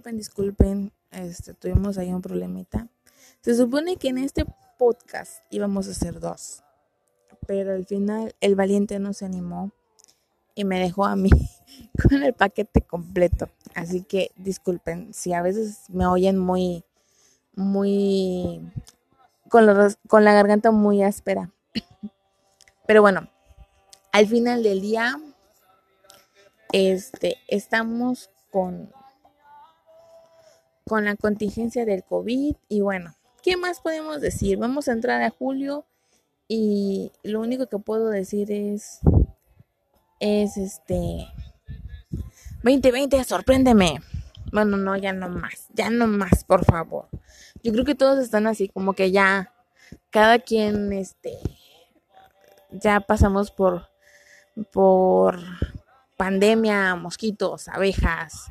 disculpen, 0.00 0.16
disculpen. 0.16 0.92
Este, 1.10 1.52
tuvimos 1.52 1.98
ahí 1.98 2.12
un 2.12 2.22
problemita. 2.22 2.88
Se 3.42 3.54
supone 3.54 3.96
que 3.96 4.08
en 4.08 4.18
este 4.18 4.46
podcast 4.78 5.42
íbamos 5.50 5.88
a 5.88 5.90
hacer 5.90 6.20
dos. 6.20 6.62
Pero 7.46 7.74
al 7.74 7.84
final 7.84 8.34
el 8.40 8.54
valiente 8.54 8.98
no 8.98 9.12
se 9.12 9.26
animó 9.26 9.72
y 10.54 10.64
me 10.64 10.80
dejó 10.80 11.04
a 11.04 11.16
mí 11.16 11.30
con 12.08 12.22
el 12.22 12.32
paquete 12.32 12.80
completo. 12.80 13.50
Así 13.74 14.02
que 14.02 14.30
disculpen 14.36 15.12
si 15.12 15.34
a 15.34 15.42
veces 15.42 15.82
me 15.90 16.06
oyen 16.06 16.38
muy, 16.38 16.84
muy, 17.54 18.72
con, 19.50 19.66
con 20.08 20.24
la 20.24 20.32
garganta 20.32 20.70
muy 20.70 21.02
áspera. 21.02 21.50
Pero 22.86 23.02
bueno, 23.02 23.28
al 24.12 24.26
final 24.26 24.62
del 24.62 24.80
día, 24.80 25.20
este, 26.72 27.36
estamos 27.48 28.30
con 28.50 28.90
con 30.90 31.04
la 31.04 31.14
contingencia 31.14 31.84
del 31.84 32.02
COVID 32.02 32.56
y 32.68 32.80
bueno, 32.80 33.14
¿qué 33.44 33.56
más 33.56 33.78
podemos 33.80 34.20
decir? 34.20 34.58
Vamos 34.58 34.88
a 34.88 34.92
entrar 34.92 35.22
a 35.22 35.30
julio 35.30 35.86
y 36.48 37.12
lo 37.22 37.38
único 37.38 37.68
que 37.68 37.78
puedo 37.78 38.08
decir 38.08 38.50
es 38.50 38.98
es 40.18 40.56
este 40.56 41.28
2020, 42.64 43.22
sorpréndeme. 43.22 44.00
Bueno, 44.50 44.76
no, 44.78 44.96
ya 44.96 45.12
no 45.12 45.28
más, 45.28 45.68
ya 45.74 45.90
no 45.90 46.08
más, 46.08 46.42
por 46.42 46.64
favor. 46.64 47.06
Yo 47.62 47.70
creo 47.70 47.84
que 47.84 47.94
todos 47.94 48.18
están 48.18 48.48
así, 48.48 48.68
como 48.68 48.94
que 48.94 49.12
ya, 49.12 49.54
cada 50.10 50.40
quien, 50.40 50.92
este, 50.92 51.38
ya 52.72 52.98
pasamos 52.98 53.52
por, 53.52 53.86
por 54.72 55.38
pandemia, 56.16 56.96
mosquitos, 56.96 57.68
abejas. 57.68 58.50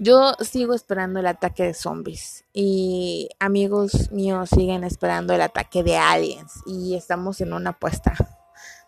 Yo 0.00 0.34
sigo 0.40 0.74
esperando 0.74 1.18
el 1.18 1.26
ataque 1.26 1.64
de 1.64 1.74
zombies 1.74 2.44
y 2.52 3.30
amigos 3.40 4.12
míos 4.12 4.48
siguen 4.48 4.84
esperando 4.84 5.34
el 5.34 5.40
ataque 5.40 5.82
de 5.82 5.96
aliens 5.96 6.62
y 6.66 6.94
estamos 6.94 7.40
en 7.40 7.52
una 7.52 7.70
apuesta. 7.70 8.14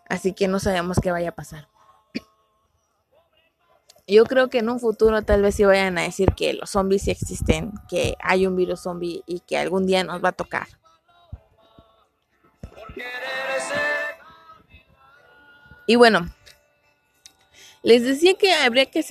Así 0.07 0.31
que 0.33 0.47
no 0.47 0.59
sabemos 0.59 0.99
qué 1.01 1.11
vaya 1.11 1.29
a 1.29 1.35
pasar. 1.35 1.67
Yo 4.07 4.23
creo 4.23 4.49
que 4.49 4.59
en 4.59 4.69
un 4.69 4.79
futuro 4.79 5.21
tal 5.21 5.41
vez 5.41 5.55
sí 5.55 5.65
vayan 5.65 5.97
a 5.97 6.03
decir 6.03 6.33
que 6.33 6.53
los 6.53 6.69
zombies 6.69 7.03
sí 7.03 7.11
existen, 7.11 7.73
que 7.89 8.15
hay 8.21 8.47
un 8.47 8.55
virus 8.55 8.81
zombie 8.81 9.21
y 9.25 9.41
que 9.41 9.57
algún 9.57 9.85
día 9.85 10.05
nos 10.05 10.23
va 10.23 10.29
a 10.29 10.33
tocar. 10.33 10.67
Y 15.87 15.95
bueno, 15.97 16.29
les 17.83 18.03
decía 18.03 18.35
que 18.35 18.53
habría 18.53 18.85
que 18.85 19.03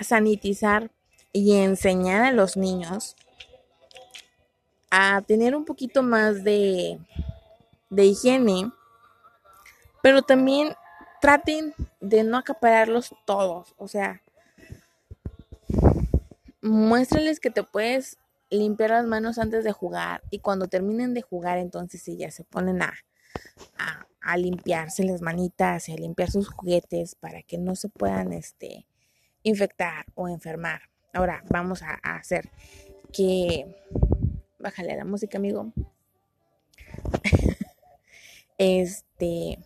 sanitizar 0.00 0.90
y 1.34 1.56
enseñar 1.56 2.22
a 2.22 2.32
los 2.32 2.56
niños 2.56 3.16
a 4.88 5.20
tener 5.22 5.56
un 5.56 5.64
poquito 5.64 6.04
más 6.04 6.44
de, 6.44 7.00
de 7.90 8.04
higiene, 8.04 8.70
pero 10.00 10.22
también 10.22 10.74
traten 11.20 11.74
de 12.00 12.22
no 12.22 12.38
acapararlos 12.38 13.12
todos, 13.26 13.74
o 13.76 13.88
sea, 13.88 14.22
muéstrales 16.62 17.40
que 17.40 17.50
te 17.50 17.64
puedes 17.64 18.16
limpiar 18.48 18.90
las 18.90 19.04
manos 19.04 19.38
antes 19.38 19.64
de 19.64 19.72
jugar 19.72 20.22
y 20.30 20.38
cuando 20.38 20.68
terminen 20.68 21.14
de 21.14 21.22
jugar 21.22 21.58
entonces 21.58 22.00
sí 22.00 22.16
ya 22.16 22.30
se 22.30 22.44
ponen 22.44 22.80
a, 22.80 22.94
a, 24.20 24.36
limpiarse 24.36 25.02
las 25.02 25.20
manitas 25.20 25.88
y 25.88 25.94
a 25.94 25.96
limpiar 25.96 26.30
sus 26.30 26.48
juguetes 26.48 27.16
para 27.16 27.42
que 27.42 27.58
no 27.58 27.74
se 27.74 27.88
puedan 27.88 28.32
este, 28.32 28.86
infectar 29.42 30.06
o 30.14 30.28
enfermar. 30.28 30.93
Ahora 31.14 31.42
vamos 31.48 31.82
a, 31.82 31.98
a 32.02 32.16
hacer 32.16 32.50
que... 33.12 33.74
Bájale 34.58 34.96
la 34.96 35.04
música, 35.04 35.38
amigo. 35.38 35.72
este 38.58 39.58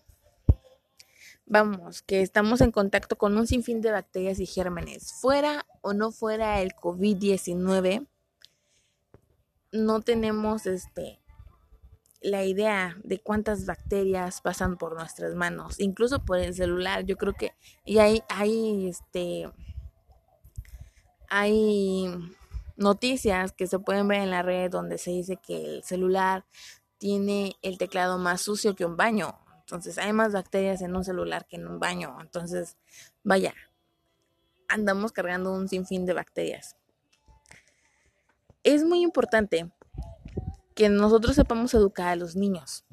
vamos, 1.49 2.03
que 2.03 2.21
estamos 2.21 2.61
en 2.61 2.71
contacto 2.71 3.17
con 3.17 3.37
un 3.37 3.47
sinfín 3.47 3.81
de 3.81 3.91
bacterias 3.91 4.39
y 4.39 4.47
gérmenes. 4.47 5.13
Fuera 5.21 5.67
o 5.81 5.93
no 5.95 6.13
fuera 6.13 6.61
el 6.61 6.75
COVID-19, 6.75 8.07
no 9.73 10.01
tenemos 10.01 10.67
este 10.67 11.21
la 12.21 12.45
idea 12.45 12.97
de 13.05 13.21
cuántas 13.21 13.65
bacterias 13.65 14.41
pasan 14.41 14.77
por 14.77 14.97
nuestras 14.97 15.35
manos, 15.35 15.79
incluso 15.79 16.25
por 16.25 16.39
el 16.39 16.55
celular. 16.55 17.05
Yo 17.05 17.17
creo 17.17 17.33
que 17.33 17.53
y 17.85 17.99
hay 17.99 18.23
hay 18.29 18.89
este 18.89 19.49
hay 21.29 22.07
noticias 22.77 23.53
que 23.53 23.67
se 23.67 23.79
pueden 23.79 24.09
ver 24.09 24.23
en 24.23 24.31
la 24.31 24.43
red 24.43 24.71
donde 24.71 24.99
se 24.99 25.11
dice 25.11 25.37
que 25.37 25.65
el 25.65 25.85
celular 25.85 26.45
tiene 26.99 27.57
el 27.63 27.79
teclado 27.79 28.19
más 28.19 28.41
sucio 28.41 28.75
que 28.75 28.85
un 28.85 28.97
baño. 28.97 29.39
Entonces 29.61 29.99
hay 29.99 30.13
más 30.13 30.33
bacterias 30.33 30.81
en 30.83 30.97
un 30.97 31.05
celular 31.05 31.47
que 31.47 31.57
en 31.57 31.67
un 31.67 31.79
baño. 31.79 32.17
Entonces, 32.21 32.77
vaya, 33.23 33.55
andamos 34.69 35.13
cargando 35.13 35.53
un 35.53 35.69
sinfín 35.69 36.07
de 36.07 36.15
bacterias. 36.15 36.77
Es 38.63 38.85
muy 38.85 39.03
importante 39.03 39.71
que 40.75 40.89
nosotros 40.89 41.37
sepamos 41.37 41.75
educar 41.75 42.09
a 42.09 42.17
los 42.17 42.37
niños, 42.37 42.85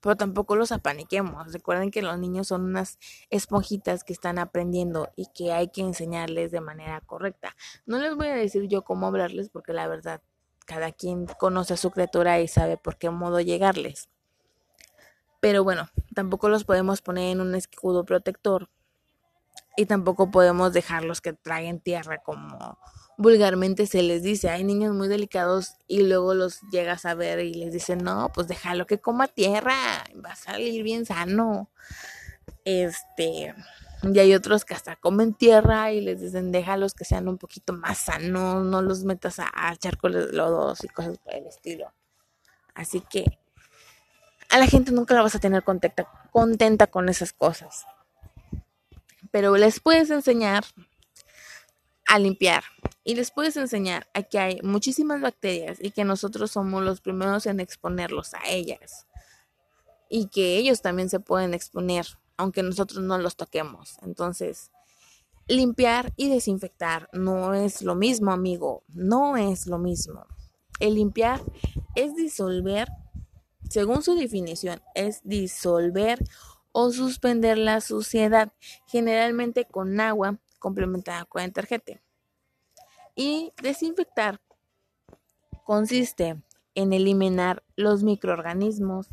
pero 0.00 0.16
tampoco 0.16 0.56
los 0.56 0.72
apaniquemos. 0.72 1.52
Recuerden 1.52 1.90
que 1.90 2.02
los 2.02 2.18
niños 2.18 2.48
son 2.48 2.64
unas 2.64 2.98
esponjitas 3.30 4.04
que 4.04 4.12
están 4.12 4.38
aprendiendo 4.38 5.10
y 5.16 5.26
que 5.34 5.52
hay 5.52 5.68
que 5.68 5.80
enseñarles 5.80 6.50
de 6.50 6.60
manera 6.60 7.00
correcta. 7.00 7.56
No 7.86 7.98
les 7.98 8.14
voy 8.14 8.28
a 8.28 8.34
decir 8.34 8.68
yo 8.68 8.82
cómo 8.82 9.06
hablarles 9.06 9.48
porque 9.48 9.72
la 9.72 9.88
verdad, 9.88 10.22
cada 10.66 10.92
quien 10.92 11.26
conoce 11.26 11.74
a 11.74 11.78
su 11.78 11.90
criatura 11.90 12.40
y 12.40 12.48
sabe 12.48 12.76
por 12.76 12.96
qué 12.96 13.10
modo 13.10 13.40
llegarles. 13.40 14.08
Pero 15.40 15.62
bueno, 15.64 15.88
tampoco 16.14 16.48
los 16.48 16.64
podemos 16.64 17.00
poner 17.00 17.32
en 17.32 17.40
un 17.40 17.54
escudo 17.54 18.04
protector 18.04 18.68
y 19.76 19.86
tampoco 19.86 20.30
podemos 20.30 20.72
dejarlos 20.72 21.20
que 21.20 21.32
traguen 21.32 21.80
tierra 21.80 22.18
como 22.18 22.78
vulgarmente 23.18 23.86
se 23.86 24.02
les 24.02 24.22
dice. 24.22 24.48
Hay 24.48 24.64
niños 24.64 24.94
muy 24.94 25.08
delicados 25.08 25.74
y 25.86 26.02
luego 26.04 26.32
los 26.32 26.62
llegas 26.70 27.04
a 27.04 27.14
ver 27.14 27.40
y 27.40 27.52
les 27.52 27.72
dicen, 27.72 27.98
no, 27.98 28.30
pues 28.32 28.48
déjalo 28.48 28.86
que 28.86 28.98
coma 29.00 29.26
tierra, 29.26 30.04
va 30.24 30.30
a 30.30 30.36
salir 30.36 30.82
bien 30.82 31.04
sano. 31.04 31.68
Este, 32.64 33.54
y 34.02 34.18
hay 34.18 34.34
otros 34.34 34.64
que 34.64 34.74
hasta 34.74 34.96
comen 34.96 35.34
tierra 35.34 35.92
y 35.92 36.00
les 36.00 36.20
dicen, 36.20 36.52
déjalos 36.52 36.94
que 36.94 37.04
sean 37.04 37.28
un 37.28 37.36
poquito 37.36 37.72
más 37.72 37.98
sanos, 37.98 38.64
no 38.64 38.80
los 38.80 39.04
metas 39.04 39.40
a, 39.40 39.50
a 39.52 39.76
charcos 39.76 40.12
lodos 40.12 40.84
y 40.84 40.88
cosas 40.88 41.18
por 41.18 41.34
el 41.34 41.46
estilo. 41.46 41.92
Así 42.74 43.00
que 43.00 43.24
a 44.48 44.58
la 44.58 44.66
gente 44.66 44.92
nunca 44.92 45.14
la 45.14 45.22
vas 45.22 45.34
a 45.34 45.40
tener 45.40 45.64
contenta, 45.64 46.08
contenta 46.30 46.86
con 46.86 47.08
esas 47.08 47.32
cosas. 47.32 47.84
Pero 49.32 49.56
les 49.56 49.80
puedes 49.80 50.08
enseñar 50.10 50.64
a 52.08 52.18
limpiar 52.18 52.64
y 53.04 53.14
les 53.14 53.30
puedes 53.30 53.56
enseñar 53.56 54.08
a 54.14 54.22
que 54.22 54.38
hay 54.38 54.60
muchísimas 54.62 55.20
bacterias 55.20 55.78
y 55.80 55.90
que 55.90 56.04
nosotros 56.04 56.50
somos 56.50 56.82
los 56.82 57.00
primeros 57.00 57.46
en 57.46 57.60
exponerlos 57.60 58.34
a 58.34 58.48
ellas 58.48 59.06
y 60.08 60.26
que 60.28 60.56
ellos 60.56 60.82
también 60.82 61.08
se 61.08 61.20
pueden 61.20 61.54
exponer 61.54 62.06
aunque 62.36 62.62
nosotros 62.62 63.02
no 63.02 63.18
los 63.18 63.36
toquemos. 63.36 63.98
Entonces, 64.02 64.70
limpiar 65.48 66.12
y 66.16 66.28
desinfectar 66.28 67.08
no 67.12 67.52
es 67.52 67.82
lo 67.82 67.94
mismo, 67.94 68.30
amigo, 68.30 68.84
no 68.88 69.36
es 69.36 69.66
lo 69.66 69.78
mismo. 69.78 70.24
El 70.78 70.94
limpiar 70.94 71.42
es 71.96 72.14
disolver 72.14 72.88
según 73.68 74.02
su 74.02 74.14
definición, 74.14 74.80
es 74.94 75.20
disolver 75.24 76.18
o 76.72 76.90
suspender 76.90 77.58
la 77.58 77.80
suciedad, 77.80 78.52
generalmente 78.86 79.66
con 79.66 80.00
agua 80.00 80.38
complementada 80.58 81.24
con 81.24 81.42
detergente. 81.42 82.02
Y 83.14 83.52
desinfectar 83.62 84.40
consiste 85.64 86.40
en 86.74 86.92
eliminar 86.92 87.64
los 87.76 88.02
microorganismos 88.04 89.08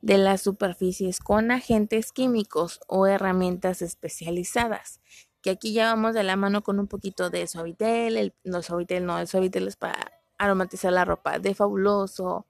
de 0.00 0.18
las 0.18 0.40
superficies 0.40 1.20
con 1.20 1.50
agentes 1.50 2.12
químicos 2.12 2.80
o 2.86 3.06
herramientas 3.06 3.82
especializadas. 3.82 5.00
Que 5.42 5.50
aquí 5.50 5.72
ya 5.72 5.86
vamos 5.86 6.14
de 6.14 6.22
la 6.22 6.36
mano 6.36 6.62
con 6.62 6.78
un 6.80 6.86
poquito 6.86 7.30
de 7.30 7.46
suavitel, 7.46 8.16
el, 8.16 8.34
no 8.44 8.62
suavitel 8.62 9.04
no, 9.04 9.18
el 9.18 9.26
suavitel 9.26 9.68
es 9.68 9.76
para 9.76 10.12
aromatizar 10.38 10.92
la 10.92 11.04
ropa, 11.04 11.38
de 11.38 11.54
fabuloso, 11.54 12.46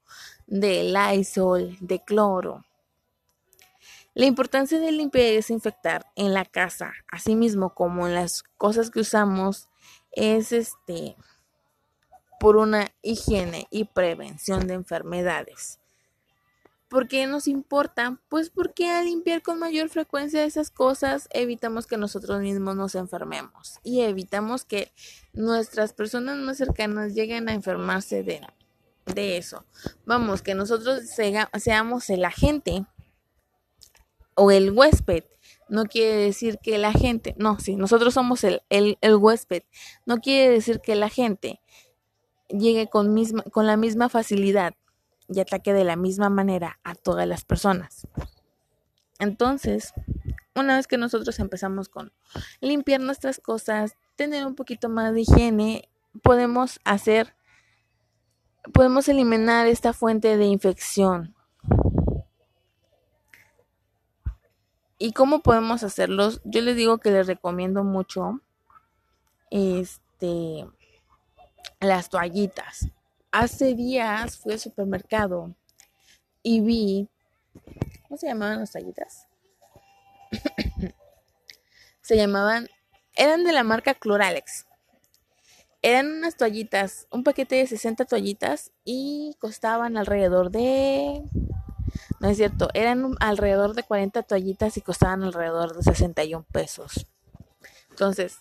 de 0.47 0.83
Lysol, 0.85 1.77
de 1.81 2.03
cloro. 2.03 2.63
La 4.13 4.25
importancia 4.25 4.77
de 4.79 4.91
limpiar 4.91 5.25
y 5.27 5.35
desinfectar 5.35 6.05
en 6.15 6.33
la 6.33 6.43
casa, 6.43 6.93
así 7.09 7.35
mismo 7.35 7.73
como 7.73 8.07
en 8.07 8.15
las 8.15 8.43
cosas 8.57 8.89
que 8.89 8.99
usamos, 8.99 9.69
es 10.11 10.51
este 10.51 11.15
por 12.39 12.57
una 12.57 12.91
higiene 13.01 13.67
y 13.69 13.85
prevención 13.85 14.67
de 14.67 14.73
enfermedades. 14.73 15.79
¿Por 16.89 17.07
qué 17.07 17.25
nos 17.25 17.47
importa? 17.47 18.19
Pues 18.27 18.49
porque 18.49 18.89
al 18.89 19.05
limpiar 19.05 19.41
con 19.41 19.59
mayor 19.59 19.87
frecuencia 19.87 20.43
esas 20.43 20.71
cosas 20.71 21.29
evitamos 21.31 21.87
que 21.87 21.95
nosotros 21.95 22.41
mismos 22.41 22.75
nos 22.75 22.95
enfermemos 22.95 23.79
y 23.81 24.01
evitamos 24.01 24.65
que 24.65 24.91
nuestras 25.31 25.93
personas 25.93 26.37
más 26.37 26.57
cercanas 26.57 27.13
lleguen 27.13 27.47
a 27.47 27.53
enfermarse 27.53 28.23
de, 28.23 28.41
de 29.05 29.37
eso. 29.37 29.63
Vamos, 30.05 30.41
que 30.41 30.53
nosotros 30.53 31.03
seamos 31.05 32.09
el 32.09 32.25
agente 32.25 32.85
o 34.35 34.51
el 34.51 34.71
huésped. 34.71 35.23
No 35.69 35.85
quiere 35.85 36.15
decir 36.15 36.59
que 36.61 36.77
la 36.77 36.91
gente, 36.91 37.33
no, 37.37 37.59
sí, 37.59 37.75
nosotros 37.75 38.13
somos 38.13 38.43
el, 38.43 38.61
el, 38.69 38.97
el 39.01 39.15
huésped. 39.15 39.63
No 40.05 40.17
quiere 40.19 40.51
decir 40.51 40.81
que 40.81 40.95
la 40.95 41.09
gente 41.09 41.61
llegue 42.49 42.87
con, 42.87 43.13
misma, 43.13 43.43
con 43.43 43.67
la 43.67 43.77
misma 43.77 44.09
facilidad 44.09 44.73
y 45.27 45.39
ataque 45.39 45.73
de 45.73 45.85
la 45.85 45.95
misma 45.95 46.29
manera 46.29 46.79
a 46.83 46.95
todas 46.95 47.27
las 47.27 47.45
personas. 47.45 48.07
Entonces, 49.19 49.93
una 50.55 50.75
vez 50.75 50.87
que 50.87 50.97
nosotros 50.97 51.39
empezamos 51.39 51.89
con 51.89 52.11
limpiar 52.59 52.99
nuestras 52.99 53.39
cosas, 53.39 53.95
tener 54.15 54.45
un 54.45 54.55
poquito 54.55 54.89
más 54.89 55.13
de 55.13 55.21
higiene, 55.21 55.89
podemos 56.21 56.79
hacer, 56.83 57.35
podemos 58.73 59.07
eliminar 59.07 59.67
esta 59.67 59.93
fuente 59.93 60.37
de 60.37 60.45
infección. 60.45 61.35
¿Y 65.01 65.13
cómo 65.13 65.39
podemos 65.39 65.81
hacerlos? 65.81 66.41
Yo 66.43 66.61
les 66.61 66.75
digo 66.75 66.99
que 66.99 67.09
les 67.09 67.25
recomiendo 67.25 67.83
mucho 67.83 68.39
este 69.49 70.67
las 71.79 72.11
toallitas. 72.11 72.87
Hace 73.31 73.73
días 73.73 74.37
fui 74.37 74.53
al 74.53 74.59
supermercado 74.59 75.55
y 76.43 76.61
vi 76.61 77.09
¿cómo 78.03 78.15
se 78.15 78.27
llamaban 78.27 78.59
las 78.59 78.73
toallitas? 78.73 79.27
se 82.01 82.15
llamaban 82.15 82.69
eran 83.15 83.43
de 83.43 83.53
la 83.53 83.63
marca 83.63 83.95
Cloralex. 83.95 84.67
Eran 85.81 86.11
unas 86.11 86.37
toallitas, 86.37 87.07
un 87.09 87.23
paquete 87.23 87.55
de 87.55 87.65
60 87.65 88.05
toallitas 88.05 88.71
y 88.85 89.35
costaban 89.39 89.97
alrededor 89.97 90.51
de 90.51 91.23
no 92.19 92.29
es 92.29 92.37
cierto, 92.37 92.69
eran 92.73 93.15
alrededor 93.19 93.73
de 93.73 93.83
40 93.83 94.23
toallitas 94.23 94.77
y 94.77 94.81
costaban 94.81 95.23
alrededor 95.23 95.75
de 95.75 95.83
61 95.83 96.45
pesos. 96.51 97.07
Entonces, 97.89 98.39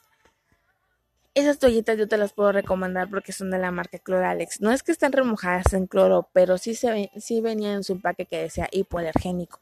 esas 1.34 1.58
toallitas 1.58 1.96
yo 1.96 2.08
te 2.08 2.16
las 2.16 2.32
puedo 2.32 2.52
recomendar 2.52 3.08
porque 3.08 3.32
son 3.32 3.50
de 3.50 3.58
la 3.58 3.70
marca 3.70 3.98
Cloralex. 3.98 4.60
No 4.60 4.72
es 4.72 4.82
que 4.82 4.92
estén 4.92 5.12
remojadas 5.12 5.72
en 5.72 5.86
cloro, 5.86 6.28
pero 6.32 6.58
sí, 6.58 6.74
se, 6.74 7.10
sí 7.16 7.40
venían 7.40 7.74
en 7.74 7.84
su 7.84 7.92
empaque 7.92 8.26
que 8.26 8.42
decía 8.42 8.68
hipoalergénico. 8.72 9.60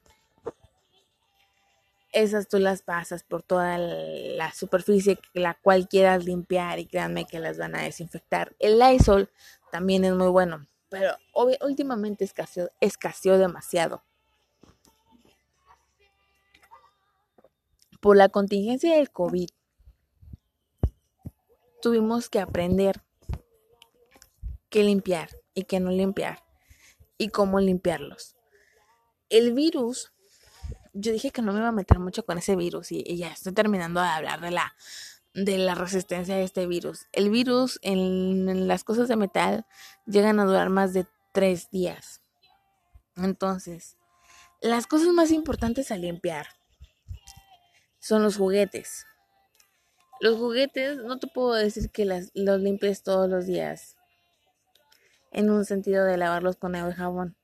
Esas 2.10 2.48
tú 2.48 2.58
las 2.58 2.80
pasas 2.80 3.22
por 3.22 3.42
toda 3.42 3.76
la 3.76 4.52
superficie 4.54 5.18
la 5.34 5.54
cual 5.54 5.88
quieras 5.88 6.24
limpiar 6.24 6.78
y 6.78 6.86
créanme 6.86 7.26
que 7.26 7.38
las 7.38 7.58
van 7.58 7.74
a 7.74 7.82
desinfectar. 7.82 8.56
El 8.58 8.78
Lysol 8.78 9.30
también 9.70 10.06
es 10.06 10.14
muy 10.14 10.28
bueno, 10.28 10.66
pero 10.88 11.16
últimamente 11.60 12.24
escaseó, 12.24 12.70
escaseó 12.80 13.38
demasiado. 13.38 14.02
por 18.00 18.16
la 18.16 18.28
contingencia 18.28 18.96
del 18.96 19.10
COVID, 19.10 19.48
tuvimos 21.82 22.28
que 22.28 22.40
aprender 22.40 23.02
qué 24.68 24.84
limpiar 24.84 25.30
y 25.54 25.64
qué 25.64 25.80
no 25.80 25.90
limpiar 25.90 26.44
y 27.16 27.28
cómo 27.28 27.60
limpiarlos. 27.60 28.36
El 29.28 29.52
virus, 29.52 30.12
yo 30.92 31.12
dije 31.12 31.30
que 31.30 31.42
no 31.42 31.52
me 31.52 31.58
iba 31.58 31.68
a 31.68 31.72
meter 31.72 31.98
mucho 31.98 32.24
con 32.24 32.38
ese 32.38 32.56
virus 32.56 32.92
y, 32.92 33.16
ya 33.16 33.28
estoy 33.28 33.52
terminando 33.52 34.00
de 34.00 34.06
hablar 34.06 34.40
de 34.40 34.52
la, 34.52 34.74
de 35.44 35.58
la 35.58 35.74
resistencia 35.74 36.36
de 36.36 36.44
este 36.44 36.66
virus. 36.66 37.06
El 37.12 37.30
virus 37.30 37.78
en, 37.82 38.48
en 38.48 38.68
las 38.68 38.84
cosas 38.84 39.08
de 39.08 39.16
metal 39.16 39.66
llegan 40.06 40.40
a 40.40 40.44
durar 40.44 40.70
más 40.70 40.92
de 40.92 41.06
tres 41.32 41.70
días. 41.70 42.22
Entonces, 43.16 43.96
las 44.60 44.86
cosas 44.86 45.08
más 45.08 45.30
importantes 45.30 45.90
a 45.90 45.96
limpiar 45.96 46.46
son 48.00 48.22
los 48.22 48.36
juguetes. 48.36 49.06
Los 50.20 50.36
juguetes, 50.36 50.98
no 50.98 51.18
te 51.18 51.28
puedo 51.28 51.54
decir 51.54 51.90
que 51.90 52.04
los 52.04 52.60
limpies 52.60 53.02
todos 53.02 53.30
los 53.30 53.46
días. 53.46 53.96
En 55.30 55.50
un 55.50 55.64
sentido 55.64 56.04
de 56.04 56.16
lavarlos 56.16 56.56
con 56.56 56.74
agua 56.74 56.90
y 56.90 56.96
jabón. 56.96 57.36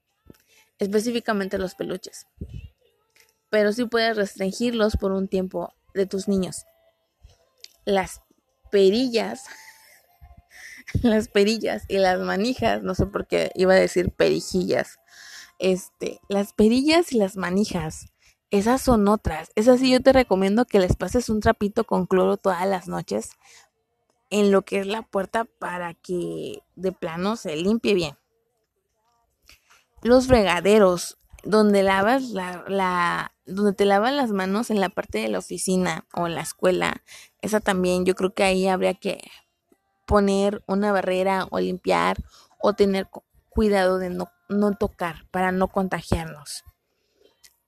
Específicamente 0.78 1.58
los 1.58 1.76
peluches. 1.76 2.26
Pero 3.50 3.72
sí 3.72 3.84
puedes 3.84 4.16
restringirlos 4.16 4.96
por 4.96 5.12
un 5.12 5.28
tiempo 5.28 5.72
de 5.92 6.06
tus 6.06 6.26
niños. 6.26 6.64
Las 7.84 8.22
perillas. 8.70 9.44
las 11.02 11.28
perillas 11.28 11.84
y 11.88 11.98
las 11.98 12.20
manijas. 12.20 12.82
No 12.82 12.94
sé 12.94 13.06
por 13.06 13.26
qué 13.26 13.50
iba 13.54 13.74
a 13.74 13.76
decir 13.76 14.10
perijillas. 14.10 14.98
Este, 15.58 16.20
las 16.28 16.52
perillas 16.52 17.12
y 17.12 17.18
las 17.18 17.36
manijas 17.36 18.06
esas 18.54 18.80
son 18.80 19.08
otras. 19.08 19.50
Esas 19.56 19.80
sí 19.80 19.90
yo 19.90 20.00
te 20.00 20.12
recomiendo 20.12 20.64
que 20.64 20.78
les 20.78 20.94
pases 20.94 21.28
un 21.28 21.40
trapito 21.40 21.82
con 21.82 22.06
cloro 22.06 22.36
todas 22.36 22.64
las 22.68 22.86
noches 22.86 23.30
en 24.30 24.52
lo 24.52 24.62
que 24.62 24.78
es 24.78 24.86
la 24.86 25.02
puerta 25.02 25.44
para 25.44 25.94
que 25.94 26.62
de 26.76 26.92
plano 26.92 27.34
se 27.34 27.56
limpie 27.56 27.94
bien. 27.94 28.16
Los 30.02 30.28
fregaderos, 30.28 31.18
donde 31.42 31.82
lavas 31.82 32.30
la, 32.30 33.33
donde 33.46 33.72
te 33.72 33.84
lavan 33.84 34.16
las 34.16 34.30
manos 34.30 34.70
en 34.70 34.80
la 34.80 34.88
parte 34.88 35.18
de 35.18 35.28
la 35.28 35.38
oficina 35.38 36.06
o 36.14 36.28
la 36.28 36.40
escuela, 36.40 37.02
esa 37.42 37.60
también 37.60 38.04
yo 38.04 38.14
creo 38.14 38.34
que 38.34 38.44
ahí 38.44 38.68
habría 38.68 38.94
que 38.94 39.22
poner 40.06 40.62
una 40.66 40.92
barrera 40.92 41.46
o 41.50 41.60
limpiar 41.60 42.16
o 42.60 42.72
tener 42.72 43.08
cuidado 43.48 43.98
de 43.98 44.10
no, 44.10 44.30
no 44.48 44.72
tocar 44.72 45.26
para 45.30 45.52
no 45.52 45.68
contagiarnos 45.68 46.64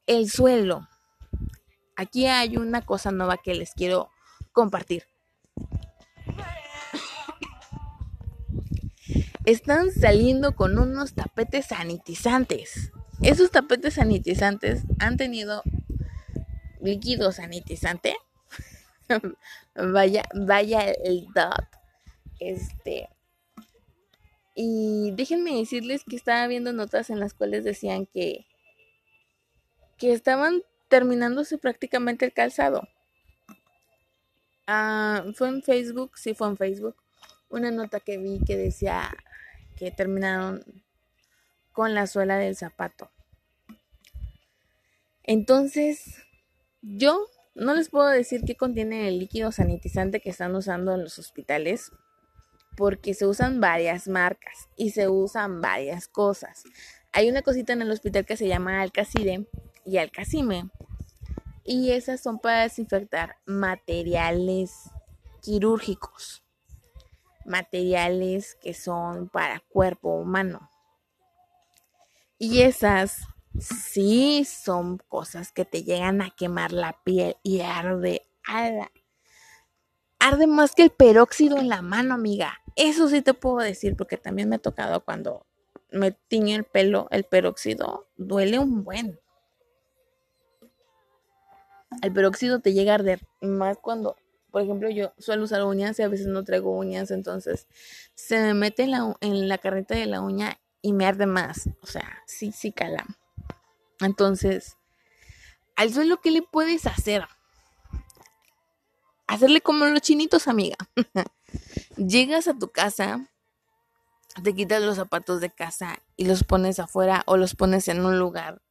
el 0.07 0.31
suelo. 0.31 0.89
Aquí 1.97 2.27
hay 2.27 2.57
una 2.57 2.83
cosa 2.83 3.11
nueva 3.11 3.37
que 3.39 3.55
les 3.55 3.73
quiero 3.73 4.11
compartir. 4.53 5.05
Están 9.45 9.93
saliendo 9.93 10.57
con 10.57 10.79
unos 10.79 11.15
tapetes 11.15 11.67
sanitizantes. 11.67 12.93
Esos 13.23 13.51
tapetes 13.51 13.95
sanitizantes 13.95 14.83
han 14.99 15.17
tenido 15.17 15.63
líquido 16.81 17.33
sanitizante. 17.33 18.17
vaya, 19.75 20.25
vaya 20.35 20.91
el 20.91 21.27
dot. 21.35 21.67
Este. 22.39 23.09
Y 24.55 25.13
déjenme 25.13 25.57
decirles 25.57 26.03
que 26.05 26.17
estaba 26.17 26.47
viendo 26.47 26.73
notas 26.73 27.11
en 27.11 27.21
las 27.21 27.35
cuales 27.35 27.65
decían 27.65 28.07
que 28.07 28.47
que 29.97 30.13
estaban 30.13 30.63
terminándose 30.89 31.59
prácticamente 31.59 32.25
el 32.27 32.33
calzado. 32.33 32.89
Ah, 34.67 35.25
fue 35.35 35.49
en 35.49 35.63
Facebook, 35.63 36.19
sí 36.19 36.35
fue 36.35 36.49
en 36.49 36.57
Facebook, 36.57 36.97
una 37.49 37.71
nota 37.71 38.01
que 38.01 38.19
vi 38.19 38.41
que 38.45 38.57
decía 38.57 39.09
que 39.77 39.91
terminaron 39.91 40.65
con 41.77 41.93
la 41.93 42.07
suela 42.07 42.39
del 42.39 42.57
zapato. 42.57 43.11
Entonces, 45.25 46.23
yo 46.81 47.27
no 47.55 47.75
les 47.75 47.91
puedo 47.91 48.09
decir 48.09 48.45
qué 48.47 48.57
contiene 48.57 49.09
el 49.09 49.19
líquido 49.19 49.53
sanitizante 49.53 50.21
que 50.21 50.31
están 50.31 50.55
usando 50.55 50.95
en 50.95 51.03
los 51.03 51.19
hospitales, 51.19 51.93
porque 52.79 53.13
se 53.13 53.27
usan 53.27 53.61
varias 53.61 54.09
marcas 54.09 54.71
y 54.75 54.93
se 54.93 55.09
usan 55.09 55.61
varias 55.61 56.09
cosas. 56.09 56.65
Hay 57.13 57.29
una 57.29 57.43
cosita 57.43 57.75
en 57.75 57.83
el 57.83 57.91
hospital 57.91 58.25
que 58.25 58.39
se 58.39 58.49
llama 58.49 58.81
Alcacide 58.81 59.47
y 59.85 59.99
Alcacime. 59.99 60.71
Y 61.63 61.91
esas 61.91 62.23
son 62.23 62.39
para 62.39 62.63
desinfectar 62.63 63.37
materiales 63.45 64.73
quirúrgicos, 65.43 66.43
materiales 67.45 68.57
que 68.63 68.73
son 68.73 69.29
para 69.29 69.61
cuerpo 69.61 70.15
humano. 70.15 70.71
Y 72.39 72.63
esas 72.63 73.23
sí 73.59 74.45
son 74.45 74.99
cosas 75.09 75.53
que 75.53 75.65
te 75.65 75.83
llegan 75.83 76.21
a 76.21 76.31
quemar 76.31 76.73
la 76.73 77.03
piel 77.05 77.37
y 77.43 77.61
arde, 77.61 78.23
arde, 78.45 78.91
arde 80.19 80.47
más 80.47 80.75
que 80.75 80.83
el 80.83 80.91
peróxido 80.91 81.57
en 81.59 81.69
la 81.69 81.83
mano, 81.83 82.15
amiga. 82.15 82.59
Eso 82.75 83.09
sí 83.09 83.23
te 83.23 83.35
puedo 83.35 83.59
decir 83.59 83.97
porque 83.97 84.19
también 84.19 84.49
me 84.49 84.57
ha 84.57 84.59
tocado 84.59 85.05
cuando 85.05 85.47
me 85.91 86.13
tiñe 86.13 86.55
el 86.55 86.65
pelo, 86.65 87.09
el 87.11 87.25
peróxido 87.25 88.09
duele 88.17 88.59
un 88.59 88.85
buen 88.85 89.19
el 92.03 92.13
peróxido 92.13 92.61
te 92.61 92.73
llega 92.73 92.93
a 92.93 92.97
arder 92.97 93.21
más 93.41 93.79
cuando, 93.79 94.17
por 94.51 94.63
ejemplo, 94.63 94.91
yo 94.91 95.13
suelo 95.19 95.45
usar 95.45 95.65
uñas 95.65 95.99
y 95.99 96.03
a 96.03 96.09
veces 96.09 96.27
no 96.27 96.45
traigo 96.45 96.77
uñas, 96.77 97.11
entonces 97.11 97.67
se 98.15 98.41
me 98.41 98.55
mete 98.55 98.85
en 98.85 98.91
la, 98.93 99.17
en 99.21 99.49
la 99.49 99.59
carnita 99.59 99.95
de 99.95 100.07
la 100.07 100.21
uña 100.21 100.59
y 100.87 100.93
me 100.93 101.05
arde 101.05 101.27
más. 101.27 101.69
O 101.83 101.87
sea, 101.87 102.23
sí, 102.27 102.53
sí 102.53 102.71
cala. 102.71 103.05
Entonces, 103.99 104.77
al 105.75 105.93
suelo, 105.93 106.21
¿qué 106.21 106.31
le 106.31 106.43
puedes 106.43 106.87
hacer? 106.87 107.27
Hacerle 109.27 109.61
como 109.61 109.85
los 109.87 110.01
chinitos, 110.01 110.47
amiga. 110.47 110.77
Llegas 111.97 112.47
a 112.47 112.57
tu 112.57 112.71
casa, 112.71 113.29
te 114.45 114.55
quitas 114.55 114.81
los 114.81 114.95
zapatos 114.95 115.41
de 115.41 115.51
casa 115.51 116.01
y 116.17 116.27
los 116.27 116.45
pones 116.45 116.79
afuera 116.79 117.25
o 117.27 117.37
los 117.37 117.57
pones 117.57 117.89
en 117.89 118.07
un 118.07 118.21
lugar 118.21 118.63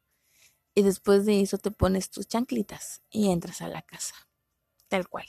y 0.73 0.83
después 0.83 1.25
de 1.25 1.41
eso 1.41 1.57
te 1.57 1.71
pones 1.71 2.11
tus 2.11 2.29
chanclitas 2.29 3.01
y 3.09 3.29
entras 3.29 3.61
a 3.61 3.67
la 3.67 3.81
casa. 3.81 4.15
Tal 4.87 5.09
cual. 5.09 5.25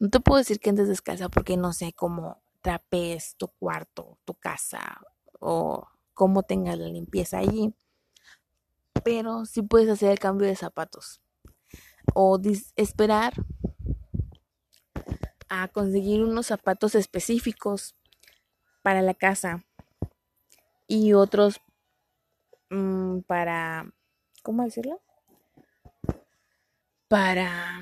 No 0.00 0.10
te 0.10 0.18
puedo 0.18 0.38
decir 0.38 0.58
que 0.58 0.70
entres 0.70 0.88
descalza 0.88 1.28
porque 1.28 1.56
no 1.56 1.72
sé 1.72 1.92
cómo 1.92 2.42
trapes 2.60 3.36
tu 3.36 3.46
cuarto, 3.46 4.18
tu 4.24 4.34
casa 4.34 5.00
o 5.40 5.88
cómo 6.14 6.42
tengas 6.42 6.78
la 6.78 6.88
limpieza 6.88 7.38
allí. 7.38 7.74
Pero 9.04 9.44
sí 9.44 9.62
puedes 9.62 9.88
hacer 9.88 10.10
el 10.10 10.18
cambio 10.18 10.46
de 10.48 10.56
zapatos. 10.56 11.20
O 12.14 12.40
esperar 12.76 13.34
a 15.48 15.68
conseguir 15.68 16.24
unos 16.24 16.46
zapatos 16.46 16.94
específicos 16.94 17.94
para 18.82 19.02
la 19.02 19.14
casa 19.14 19.64
y 20.86 21.12
otros 21.12 21.60
mm, 22.70 23.20
para 23.20 23.92
¿cómo 24.42 24.62
decirlo? 24.62 25.00
para, 27.08 27.80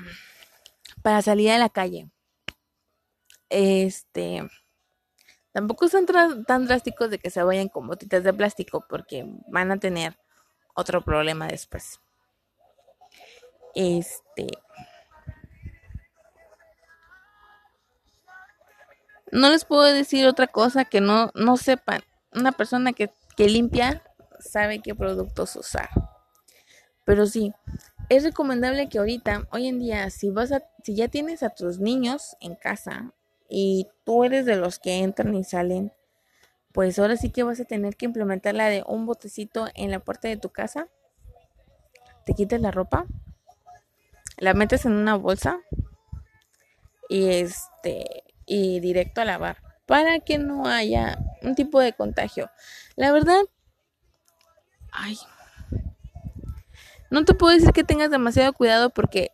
para 1.01 1.21
salir 1.21 1.51
a 1.51 1.57
la 1.57 1.69
calle. 1.69 2.09
Este, 3.49 4.41
tampoco 5.55 5.87
son 5.87 6.05
tan 6.05 6.67
drásticos 6.67 7.09
de 7.09 7.17
que 7.17 7.29
se 7.29 7.41
vayan 7.41 7.69
con 7.69 7.87
botitas 7.87 8.25
de 8.25 8.33
plástico 8.33 8.85
porque 8.89 9.25
van 9.47 9.71
a 9.71 9.77
tener 9.77 10.17
otro 10.73 11.01
problema 11.01 11.47
después. 11.47 12.01
Este, 13.73 14.47
no 19.31 19.49
les 19.49 19.63
puedo 19.63 19.83
decir 19.83 20.27
otra 20.27 20.47
cosa 20.47 20.83
que 20.83 20.99
no, 20.99 21.31
no 21.35 21.55
sepan. 21.55 22.01
Una 22.33 22.51
persona 22.51 22.91
que, 22.91 23.09
que 23.37 23.47
limpia 23.47 24.03
sabe 24.41 24.81
qué 24.81 24.93
productos 24.93 25.55
usar. 25.55 25.87
Pero 27.05 27.27
sí, 27.27 27.53
es 28.09 28.25
recomendable 28.25 28.89
que 28.89 28.97
ahorita, 28.97 29.47
hoy 29.51 29.69
en 29.69 29.79
día, 29.79 30.09
si 30.09 30.31
vas 30.31 30.51
a, 30.51 30.63
si 30.83 30.97
ya 30.97 31.07
tienes 31.07 31.43
a 31.43 31.49
tus 31.49 31.79
niños 31.79 32.35
en 32.41 32.55
casa 32.55 33.13
y 33.49 33.87
tú 34.03 34.23
eres 34.23 34.45
de 34.45 34.55
los 34.55 34.79
que 34.79 34.99
entran 34.99 35.33
y 35.35 35.43
salen, 35.43 35.93
pues 36.71 36.99
ahora 36.99 37.15
sí 37.17 37.29
que 37.29 37.43
vas 37.43 37.59
a 37.59 37.65
tener 37.65 37.95
que 37.95 38.05
implementar 38.05 38.53
la 38.55 38.67
de 38.67 38.83
un 38.87 39.05
botecito 39.05 39.67
en 39.75 39.91
la 39.91 39.99
puerta 39.99 40.27
de 40.27 40.37
tu 40.37 40.49
casa. 40.49 40.87
Te 42.25 42.33
quitas 42.33 42.59
la 42.59 42.71
ropa, 42.71 43.05
la 44.37 44.53
metes 44.53 44.85
en 44.85 44.93
una 44.93 45.15
bolsa 45.15 45.59
y 47.07 47.29
este 47.29 48.23
y 48.45 48.79
directo 48.79 49.21
a 49.21 49.25
lavar 49.25 49.57
para 49.85 50.19
que 50.19 50.37
no 50.37 50.67
haya 50.67 51.17
un 51.41 51.55
tipo 51.55 51.79
de 51.79 51.93
contagio. 51.93 52.49
La 52.95 53.11
verdad, 53.11 53.41
ay, 54.91 55.17
no 57.09 57.23
te 57.23 57.33
puedo 57.33 57.53
decir 57.53 57.71
que 57.71 57.83
tengas 57.83 58.09
demasiado 58.09 58.51
cuidado 58.53 58.89
porque 58.89 59.31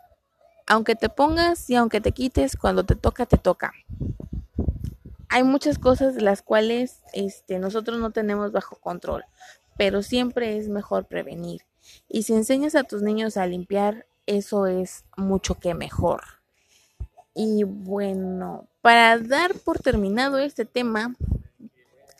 aunque 0.72 0.96
te 0.96 1.10
pongas 1.10 1.70
y 1.70 1.76
aunque 1.76 2.00
te 2.00 2.14
quites, 2.14 2.56
cuando 2.56 2.86
te 2.86 2.96
toca, 2.96 3.26
te 3.26 3.38
toca. 3.38 3.74
Hay 5.28 5.44
muchas 5.44 5.78
cosas 5.78 6.22
las 6.22 6.42
cuales 6.42 7.02
este, 7.12 7.60
nosotros 7.60 8.00
no 8.00 8.12
tenemos 8.12 8.54
bajo 8.54 8.78
control, 8.78 9.26
pero 9.78 10.02
siempre 10.02 10.56
es 10.56 10.70
mejor 10.70 11.08
prevenir. 11.08 11.64
Y 12.08 12.24
si 12.24 12.36
enseñas 12.36 12.76
a 12.76 12.86
tus 12.86 13.02
niños 13.02 13.36
a 13.36 13.48
limpiar, 13.48 14.08
eso 14.26 14.66
es 14.66 15.04
mucho 15.18 15.56
que 15.56 15.74
mejor. 15.74 16.22
Y 17.34 17.66
bueno, 17.66 18.70
para 18.80 19.18
dar 19.18 19.54
por 19.56 19.80
terminado 19.80 20.38
este 20.38 20.64
tema 20.64 21.16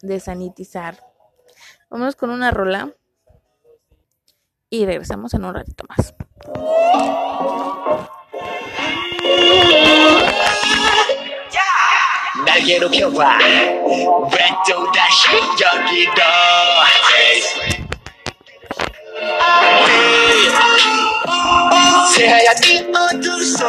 de 0.02 0.20
sanitizar, 0.20 1.02
vamos 1.90 2.18
con 2.18 2.30
una 2.30 2.52
rola 2.52 2.94
y 4.70 4.86
regresamos 4.86 5.34
en 5.36 5.46
un 5.46 5.54
ratito 5.54 5.86
más. 5.88 6.14
날 12.46 12.60
괴롭혀봐. 12.66 13.38
왜 13.38 14.38
또다시 14.68 15.28
여기 15.62 16.08
너 16.16 16.22
새하얀 22.14 22.56
이 22.66 22.68
어둠 22.94 23.44
속. 23.44 23.68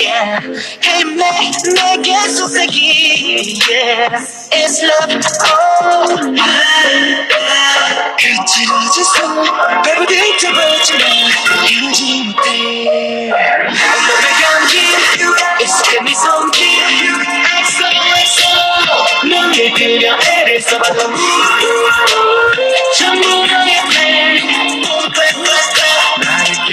Yeah. 0.00 0.40
헤매 0.84 1.22
내게 1.74 2.28
속삭이 2.28 3.58
yeah. 3.70 4.18
It's 4.52 4.82
love 4.82 5.14
oh. 5.44 6.36
그치러진 8.18 9.04
손 9.04 9.82
배부들 9.82 10.38
접어지만 10.38 11.02
이루지 11.68 12.24
못해. 12.24 12.46
너의 13.30 14.36
give 15.82 16.02
me 16.02 16.12
some 16.12 16.50
key 16.50 16.76
XOXO 17.62 19.28
눈을 19.28 19.72
그려 19.72 20.18
애를 20.20 20.60
써봐도 20.60 21.00
전부 22.96 23.28
너의 23.46 23.82
나를 23.88 24.75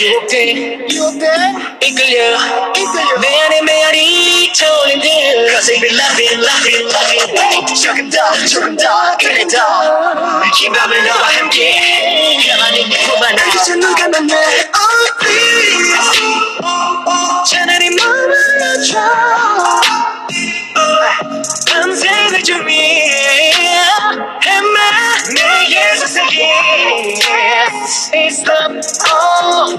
유혹돼, 0.00 0.88
유혹돼, 0.90 1.26
이끌려, 1.82 2.38
이끌려. 2.74 3.20
내 3.20 3.40
안에 3.42 3.60
메아리 3.60 4.50
듯. 4.54 4.60
Cause 5.50 5.70
I 5.70 5.80
be 5.80 5.90
loving, 5.90 6.40
loving, 6.40 6.88
loving. 6.88 7.74
조금 7.82 8.08
더, 8.08 8.46
조금 8.46 8.76
더, 8.76 9.16
그래 9.18 9.44
더. 9.46 10.40
긴 10.56 10.72
밤을 10.72 11.06
너와 11.06 11.28
함께. 11.36 12.40
가만히 12.48 12.88
품 12.88 13.22
안에. 13.22 13.42
그저 13.50 13.74
누가 13.76 14.08
만나. 14.08 14.34
Oh, 14.34 15.12
please. 15.20 16.00
차라리 17.46 17.90
머물러줘 17.90 18.98
내게 26.10 26.10
속삭이 26.10 26.42
It's 28.12 28.42
the 28.44 28.56
all 29.06 29.78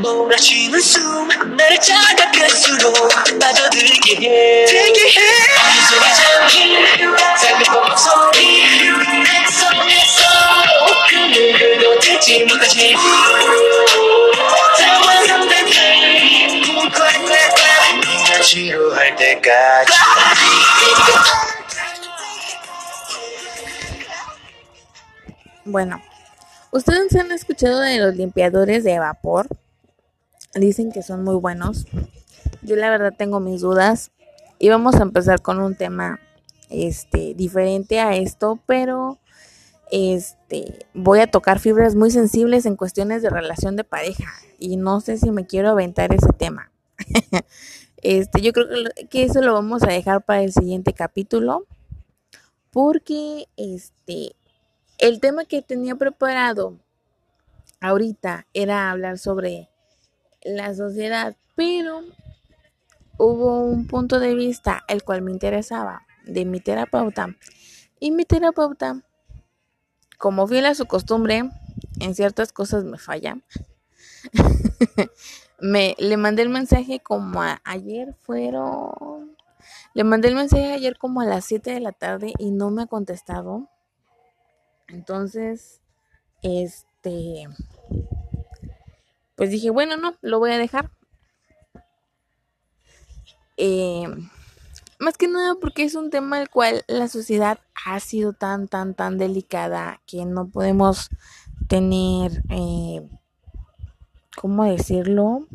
몰아치는 0.00 0.80
숨 0.80 1.28
나를 1.56 1.80
자각할수록 1.80 3.08
빠져들게 3.40 4.14
해 4.14 4.64
들게 4.66 5.00
해 5.00 5.20
어느새 5.58 5.90
잠긴 6.14 6.86
달빛과 7.16 7.74
목소리 7.88 8.62
엑소엑소 9.44 10.22
그 11.08 11.16
누구도 11.16 11.98
듣지 11.98 12.44
못하지 12.44 12.96
지루할 18.42 19.16
때까지 19.16 19.92
Bueno, 25.64 26.00
ustedes 26.72 27.14
han 27.16 27.30
escuchado 27.32 27.80
de 27.80 27.98
los 27.98 28.16
limpiadores 28.16 28.82
de 28.82 28.98
vapor. 28.98 29.46
Dicen 30.54 30.90
que 30.90 31.02
son 31.02 31.22
muy 31.22 31.36
buenos. 31.36 31.86
Yo 32.62 32.76
la 32.76 32.90
verdad 32.90 33.12
tengo 33.16 33.40
mis 33.40 33.60
dudas. 33.60 34.10
Y 34.58 34.68
vamos 34.68 34.96
a 34.96 35.02
empezar 35.02 35.42
con 35.42 35.58
un 35.58 35.74
tema 35.74 36.18
este 36.70 37.34
diferente 37.34 38.00
a 38.00 38.14
esto, 38.14 38.58
pero 38.66 39.18
este 39.90 40.86
voy 40.94 41.20
a 41.20 41.30
tocar 41.30 41.58
fibras 41.58 41.94
muy 41.94 42.10
sensibles 42.10 42.64
en 42.64 42.76
cuestiones 42.76 43.22
de 43.22 43.30
relación 43.30 43.74
de 43.74 43.84
pareja 43.84 44.30
y 44.58 44.76
no 44.76 45.00
sé 45.00 45.18
si 45.18 45.30
me 45.30 45.46
quiero 45.46 45.70
aventar 45.70 46.14
ese 46.14 46.32
tema. 46.32 46.70
este, 48.02 48.40
yo 48.40 48.52
creo 48.52 48.66
que 49.08 49.24
eso 49.24 49.40
lo 49.40 49.54
vamos 49.54 49.82
a 49.82 49.88
dejar 49.88 50.22
para 50.22 50.42
el 50.42 50.52
siguiente 50.52 50.92
capítulo 50.92 51.66
porque 52.70 53.48
este 53.56 54.36
el 55.00 55.18
tema 55.18 55.46
que 55.46 55.62
tenía 55.62 55.96
preparado 55.96 56.78
ahorita 57.80 58.46
era 58.52 58.90
hablar 58.90 59.18
sobre 59.18 59.70
la 60.42 60.74
sociedad, 60.74 61.36
pero 61.56 62.02
hubo 63.16 63.62
un 63.62 63.86
punto 63.86 64.20
de 64.20 64.34
vista 64.34 64.84
el 64.88 65.02
cual 65.02 65.22
me 65.22 65.32
interesaba 65.32 66.06
de 66.26 66.44
mi 66.44 66.60
terapeuta. 66.60 67.34
Y 67.98 68.10
mi 68.10 68.24
terapeuta 68.24 69.02
como 70.18 70.46
fiel 70.46 70.66
a 70.66 70.74
su 70.74 70.84
costumbre 70.86 71.50
en 71.98 72.14
ciertas 72.14 72.52
cosas 72.52 72.84
me 72.84 72.98
falla. 72.98 73.38
Me 75.62 75.94
le 75.98 76.16
mandé 76.16 76.40
el 76.40 76.48
mensaje 76.48 77.00
como 77.00 77.42
ayer 77.64 78.14
fueron 78.22 79.36
le 79.92 80.04
mandé 80.04 80.28
el 80.28 80.34
mensaje 80.34 80.72
ayer 80.72 80.96
como 80.96 81.20
a 81.20 81.26
las 81.26 81.44
7 81.44 81.70
de 81.70 81.80
la 81.80 81.92
tarde 81.92 82.32
y 82.38 82.50
no 82.50 82.70
me 82.70 82.84
ha 82.84 82.86
contestado 82.86 83.68
entonces, 84.92 85.80
este, 86.42 87.46
pues 89.36 89.50
dije, 89.50 89.70
bueno, 89.70 89.96
no, 89.96 90.14
lo 90.20 90.38
voy 90.38 90.52
a 90.52 90.58
dejar. 90.58 90.90
Eh, 93.56 94.06
más 94.98 95.16
que 95.16 95.28
nada 95.28 95.54
porque 95.60 95.84
es 95.84 95.94
un 95.94 96.10
tema 96.10 96.40
el 96.40 96.50
cual 96.50 96.84
la 96.86 97.08
sociedad 97.08 97.58
ha 97.86 98.00
sido 98.00 98.32
tan, 98.32 98.68
tan, 98.68 98.94
tan 98.94 99.18
delicada 99.18 100.00
que 100.06 100.24
no 100.26 100.48
podemos 100.48 101.08
tener, 101.68 102.42
eh, 102.50 103.08
¿cómo 104.36 104.64
decirlo? 104.64 105.46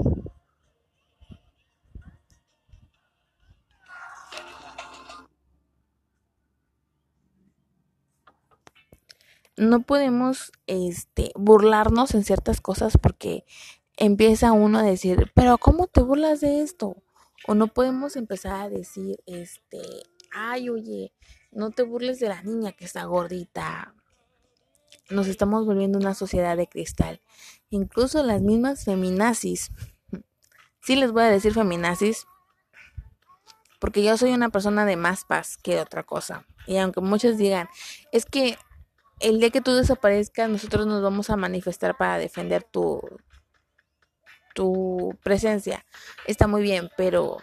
No 9.58 9.82
podemos 9.82 10.52
este 10.68 11.32
burlarnos 11.36 12.13
en 12.13 12.24
ciertas 12.24 12.62
cosas 12.62 12.98
porque 12.98 13.46
empieza 13.98 14.52
uno 14.52 14.80
a 14.80 14.84
decir, 14.84 15.32
pero 15.34 15.58
¿cómo 15.58 15.88
te 15.88 16.02
burlas 16.02 16.41
de 16.41 16.62
esto? 16.62 16.98
O 17.48 17.56
no 17.56 17.68
podemos 17.68 18.15
empezar 18.15 18.62
a 18.62 18.70
decir, 18.70 19.20
este, 19.26 19.80
ay, 20.32 20.70
oye, 20.70 21.13
no 21.52 21.72
te 21.72 21.84
burles 21.84 22.20
de 22.20 22.30
la 22.30 22.41
niña 22.41 22.74
que 22.74 22.86
está 22.86 23.06
gordita. 23.06 23.96
Nos 25.10 25.28
estamos 25.28 25.65
volviendo 25.65 26.00
una 26.00 26.15
sociedad 26.15 26.58
de 26.58 26.68
cristal. 26.68 27.22
Incluso 27.70 28.24
las 28.24 28.41
mismas 28.41 28.84
feminazis. 28.84 29.72
Sí 30.82 30.96
les 30.96 31.12
voy 31.12 31.24
a 31.24 31.30
decir 31.30 31.54
feminazis 31.54 32.26
porque 33.80 34.04
yo 34.04 34.18
soy 34.18 34.34
una 34.34 34.50
persona 34.50 34.86
de 34.86 34.96
más 34.96 35.26
paz 35.26 35.58
que 35.58 35.80
otra 35.80 36.04
cosa. 36.04 36.46
Y 36.65 36.78
aunque 36.78 37.02
muchos 37.02 37.38
digan, 37.38 37.70
es 38.12 38.26
que 38.26 38.58
el 39.19 39.39
día 39.39 39.49
que 39.49 39.62
tú 39.62 39.73
desaparezcas, 39.73 40.49
nosotros 40.49 40.86
nos 40.88 41.01
vamos 41.01 41.30
a 41.30 41.36
manifestar 41.36 41.97
para 41.97 42.17
defender 42.17 42.63
tu, 42.63 43.01
tu 44.54 45.17
presencia. 45.23 45.86
Está 46.28 46.47
muy 46.47 46.62
bien, 46.62 46.89
pero 46.97 47.38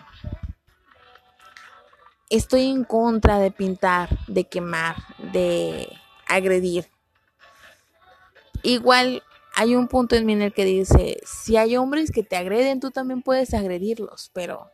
estoy 2.31 2.71
en 2.71 2.85
contra 2.85 3.39
de 3.39 3.51
pintar, 3.51 4.09
de 4.27 4.45
quemar, 4.45 4.97
de 5.33 5.89
agredir. 6.27 6.89
Igual 8.63 9.23
hay 9.55 9.75
un 9.75 9.89
punto 9.89 10.17
en 10.17 10.25
mí 10.25 10.33
en 10.33 10.43
el 10.43 10.53
que 10.53 10.65
dice, 10.65 11.21
si 11.25 11.57
hay 11.57 11.77
hombres 11.77 12.11
que 12.11 12.23
te 12.23 12.37
agreden, 12.37 12.81
tú 12.81 12.91
también 12.91 13.23
puedes 13.23 13.53
agredirlos, 13.55 14.31
pero 14.33 14.71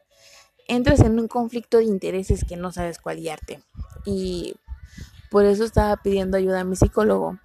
entras 0.68 1.00
en 1.00 1.18
un 1.18 1.26
conflicto 1.26 1.78
de 1.78 1.84
intereses 1.84 2.44
que 2.44 2.56
no 2.56 2.70
sabes 2.70 2.98
cuál 2.98 3.16
guiarte. 3.16 3.60
Y 4.04 4.54
por 5.30 5.44
eso 5.44 5.64
estaba 5.64 5.96
pidiendo 5.96 6.36
ayuda 6.36 6.60
a 6.60 6.64
mi 6.64 6.76
psicólogo 6.76 7.38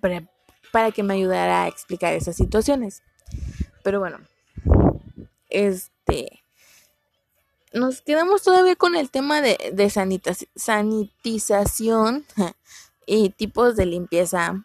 para, 0.00 0.28
para 0.72 0.92
que 0.92 1.02
me 1.02 1.14
ayudara 1.14 1.64
a 1.64 1.68
explicar 1.68 2.12
esas 2.14 2.36
situaciones. 2.36 3.02
Pero 3.82 4.00
bueno, 4.00 4.18
este 5.48 6.44
nos 7.72 8.00
quedamos 8.02 8.42
todavía 8.42 8.76
con 8.76 8.94
el 8.94 9.10
tema 9.10 9.40
de, 9.40 9.72
de 9.72 9.90
sanitización 10.54 12.24
y 13.06 13.30
tipos 13.30 13.74
de 13.74 13.86
limpieza 13.86 14.64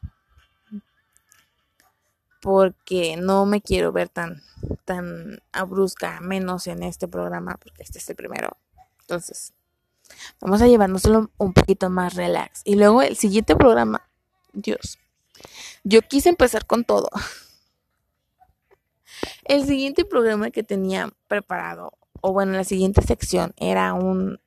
porque 2.41 3.17
no 3.17 3.47
me 3.47 3.61
quiero 3.61 3.91
ver 3.91 4.09
tan 4.09 4.43
tan 4.85 5.41
menos 6.21 6.67
en 6.67 6.83
este 6.83 7.07
programa 7.07 7.57
porque 7.61 7.81
este 7.83 7.97
es 7.97 8.09
el 8.09 8.15
primero 8.15 8.55
entonces 9.01 9.53
vamos 10.41 10.61
a 10.61 10.67
llevárnoslo 10.67 11.31
un 11.37 11.53
poquito 11.53 11.89
más 11.89 12.15
relax 12.15 12.61
y 12.63 12.75
luego 12.75 13.01
el 13.01 13.15
siguiente 13.15 13.55
programa 13.55 14.09
Dios 14.53 14.97
yo 15.83 16.01
quise 16.01 16.29
empezar 16.29 16.65
con 16.65 16.83
todo 16.83 17.09
el 19.45 19.65
siguiente 19.65 20.05
programa 20.05 20.51
que 20.51 20.63
tenía 20.63 21.13
preparado 21.27 21.93
o 22.21 22.33
bueno 22.33 22.53
la 22.53 22.63
siguiente 22.63 23.01
sección 23.01 23.53
era 23.57 23.93
un 23.93 24.39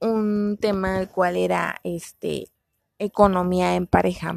un 0.00 0.58
tema 0.60 1.00
el 1.00 1.08
cual 1.08 1.36
era 1.36 1.80
este 1.84 2.48
economía 2.98 3.76
en 3.76 3.86
pareja 3.86 4.34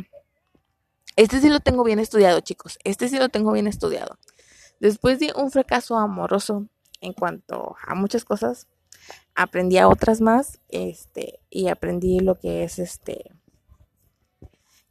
este 1.16 1.40
sí 1.40 1.50
lo 1.50 1.62
tengo 1.62 1.84
bien 1.84 2.00
estudiado, 2.00 2.42
chicos. 2.42 2.78
Este 2.84 3.08
sí 3.08 3.18
lo 3.18 3.30
tengo 3.30 3.52
bien 3.54 3.68
estudiado. 3.68 4.18
Después 4.80 5.20
de 5.20 5.32
un 5.36 5.50
fracaso 5.50 5.98
amoroso 5.98 6.68
en 7.00 7.14
cuanto 7.14 7.76
a 7.82 7.96
muchas 7.96 8.26
cosas, 8.26 8.68
aprendí 9.36 9.78
a 9.78 9.88
otras 9.88 10.22
más, 10.22 10.60
este, 10.70 11.40
y 11.50 11.68
aprendí 11.68 12.20
lo 12.20 12.36
que 12.36 12.64
es 12.64 12.80
este 12.80 13.32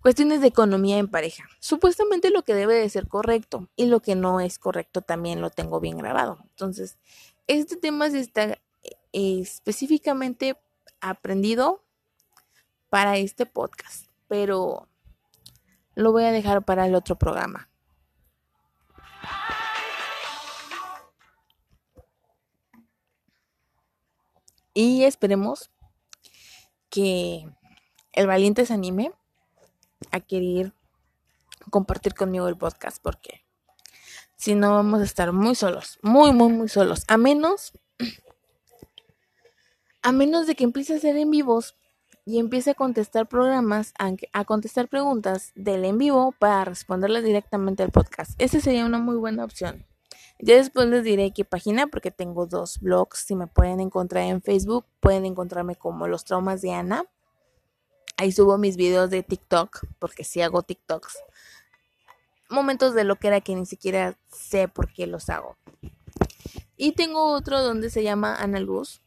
cuestiones 0.04 0.42
de 0.42 0.48
economía 0.48 0.98
en 0.98 1.08
pareja. 1.08 1.44
Supuestamente 1.60 2.28
lo 2.28 2.42
que 2.42 2.52
debe 2.52 2.74
de 2.74 2.90
ser 2.90 3.08
correcto 3.08 3.70
y 3.74 3.86
lo 3.86 4.00
que 4.00 4.14
no 4.14 4.38
es 4.38 4.58
correcto 4.58 5.00
también 5.00 5.40
lo 5.40 5.48
tengo 5.48 5.80
bien 5.80 5.96
grabado. 5.96 6.40
Entonces, 6.50 6.98
este 7.46 7.76
tema 7.76 8.10
sí 8.10 8.18
está 8.18 8.58
eh, 9.14 9.40
específicamente 9.40 10.58
aprendido 11.00 11.82
para 12.90 13.16
este 13.16 13.46
podcast, 13.46 14.08
pero 14.28 14.88
lo 15.94 16.12
voy 16.12 16.24
a 16.24 16.32
dejar 16.32 16.66
para 16.66 16.86
el 16.86 16.94
otro 16.94 17.16
programa. 17.16 17.70
Y 24.74 25.04
esperemos 25.04 25.70
que 26.90 27.48
el 28.12 28.26
valiente 28.26 28.66
se 28.66 28.74
anime 28.74 29.12
a 30.10 30.20
querer 30.20 30.72
compartir 31.70 32.14
conmigo 32.14 32.48
el 32.48 32.56
podcast 32.56 32.98
porque 33.02 33.44
si 34.36 34.54
no 34.54 34.74
vamos 34.74 35.00
a 35.00 35.04
estar 35.04 35.32
muy 35.32 35.54
solos, 35.54 35.98
muy, 36.02 36.32
muy, 36.32 36.52
muy 36.52 36.68
solos. 36.68 37.04
A 37.08 37.16
menos, 37.16 37.72
a 40.02 40.12
menos 40.12 40.46
de 40.46 40.54
que 40.54 40.64
empiece 40.64 40.92
a 40.92 40.96
hacer 40.96 41.16
en 41.16 41.30
vivos 41.30 41.76
y 42.26 42.38
empiece 42.38 42.72
a 42.72 42.74
contestar 42.74 43.28
programas, 43.28 43.94
a 44.32 44.44
contestar 44.44 44.88
preguntas 44.88 45.52
del 45.54 45.84
en 45.84 45.98
vivo 45.98 46.34
para 46.38 46.64
responderlas 46.64 47.24
directamente 47.24 47.82
al 47.82 47.90
podcast. 47.90 48.32
Esa 48.38 48.60
sería 48.60 48.84
una 48.84 48.98
muy 48.98 49.16
buena 49.16 49.44
opción. 49.44 49.86
Ya 50.44 50.56
después 50.56 50.86
les 50.88 51.04
diré 51.04 51.32
qué 51.32 51.44
página 51.44 51.86
porque 51.86 52.10
tengo 52.10 52.46
dos 52.46 52.78
blogs. 52.80 53.20
Si 53.20 53.34
me 53.34 53.46
pueden 53.46 53.80
encontrar 53.80 54.24
en 54.24 54.42
Facebook, 54.42 54.84
pueden 55.00 55.24
encontrarme 55.24 55.74
como 55.74 56.06
Los 56.06 56.24
Traumas 56.24 56.60
de 56.60 56.72
Ana. 56.72 57.04
Ahí 58.18 58.30
subo 58.30 58.58
mis 58.58 58.76
videos 58.76 59.08
de 59.10 59.22
TikTok 59.22 59.86
porque 59.98 60.22
sí 60.22 60.42
hago 60.42 60.62
TikToks. 60.62 61.18
Momentos 62.50 62.94
de 62.94 63.04
lo 63.04 63.16
que 63.16 63.28
era 63.28 63.40
que 63.40 63.56
ni 63.56 63.64
siquiera 63.64 64.18
sé 64.28 64.68
por 64.68 64.92
qué 64.92 65.06
los 65.06 65.30
hago. 65.30 65.56
Y 66.76 66.92
tengo 66.92 67.32
otro 67.32 67.62
donde 67.62 67.88
se 67.88 68.02
llama 68.02 68.36
Ana 68.36 68.60
Luz 68.60 69.00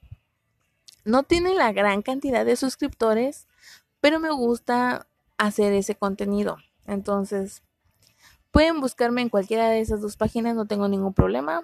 no 1.08 1.23
tiene 1.23 1.56
la 1.56 1.71
gran 1.71 2.02
cantidad 2.02 2.45
de 2.45 2.58
suscriptores, 2.58 3.47
pero 4.02 4.19
me 4.19 4.30
gusta 4.30 5.08
hacer 5.38 5.71
ese 5.71 5.95
contenido. 5.95 6.58
Entonces, 6.86 7.63
pueden 8.58 8.82
buscarme 8.82 9.22
en 9.22 9.30
cualquiera 9.30 9.70
de 9.70 9.82
esas 9.82 10.02
dos 10.02 10.17
páginas, 10.17 10.56
no 10.56 10.65
tengo 10.65 10.88
ningún 10.88 11.13
problema. 11.13 11.62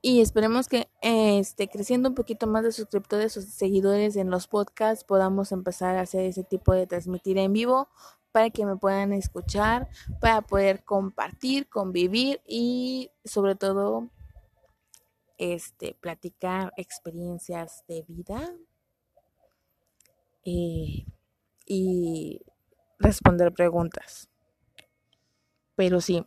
Y 0.00 0.20
esperemos 0.20 0.68
que 0.68 0.88
esté 1.02 1.66
creciendo 1.66 2.10
un 2.10 2.14
poquito 2.14 2.46
más 2.46 2.62
de 2.62 2.70
suscriptores 2.70 3.36
o 3.36 3.42
seguidores 3.42 4.14
en 4.14 4.30
los 4.30 4.46
podcasts, 4.46 5.02
podamos 5.02 5.50
empezar 5.50 5.96
a 5.96 6.02
hacer 6.02 6.26
ese 6.26 6.44
tipo 6.44 6.72
de 6.72 6.86
transmitir 6.86 7.38
en 7.38 7.52
vivo 7.52 7.88
para 8.30 8.50
que 8.50 8.64
me 8.64 8.76
puedan 8.76 9.12
escuchar, 9.12 9.88
para 10.20 10.42
poder 10.42 10.84
compartir, 10.84 11.68
convivir 11.68 12.40
y 12.46 13.10
sobre 13.24 13.56
todo 13.56 14.10
este, 15.38 15.96
platicar 16.00 16.72
experiencias 16.76 17.82
de 17.88 18.04
vida 18.06 18.54
eh, 20.44 21.04
y 21.66 22.42
responder 23.00 23.52
preguntas. 23.52 24.29
Pero 25.80 26.02
sí, 26.02 26.26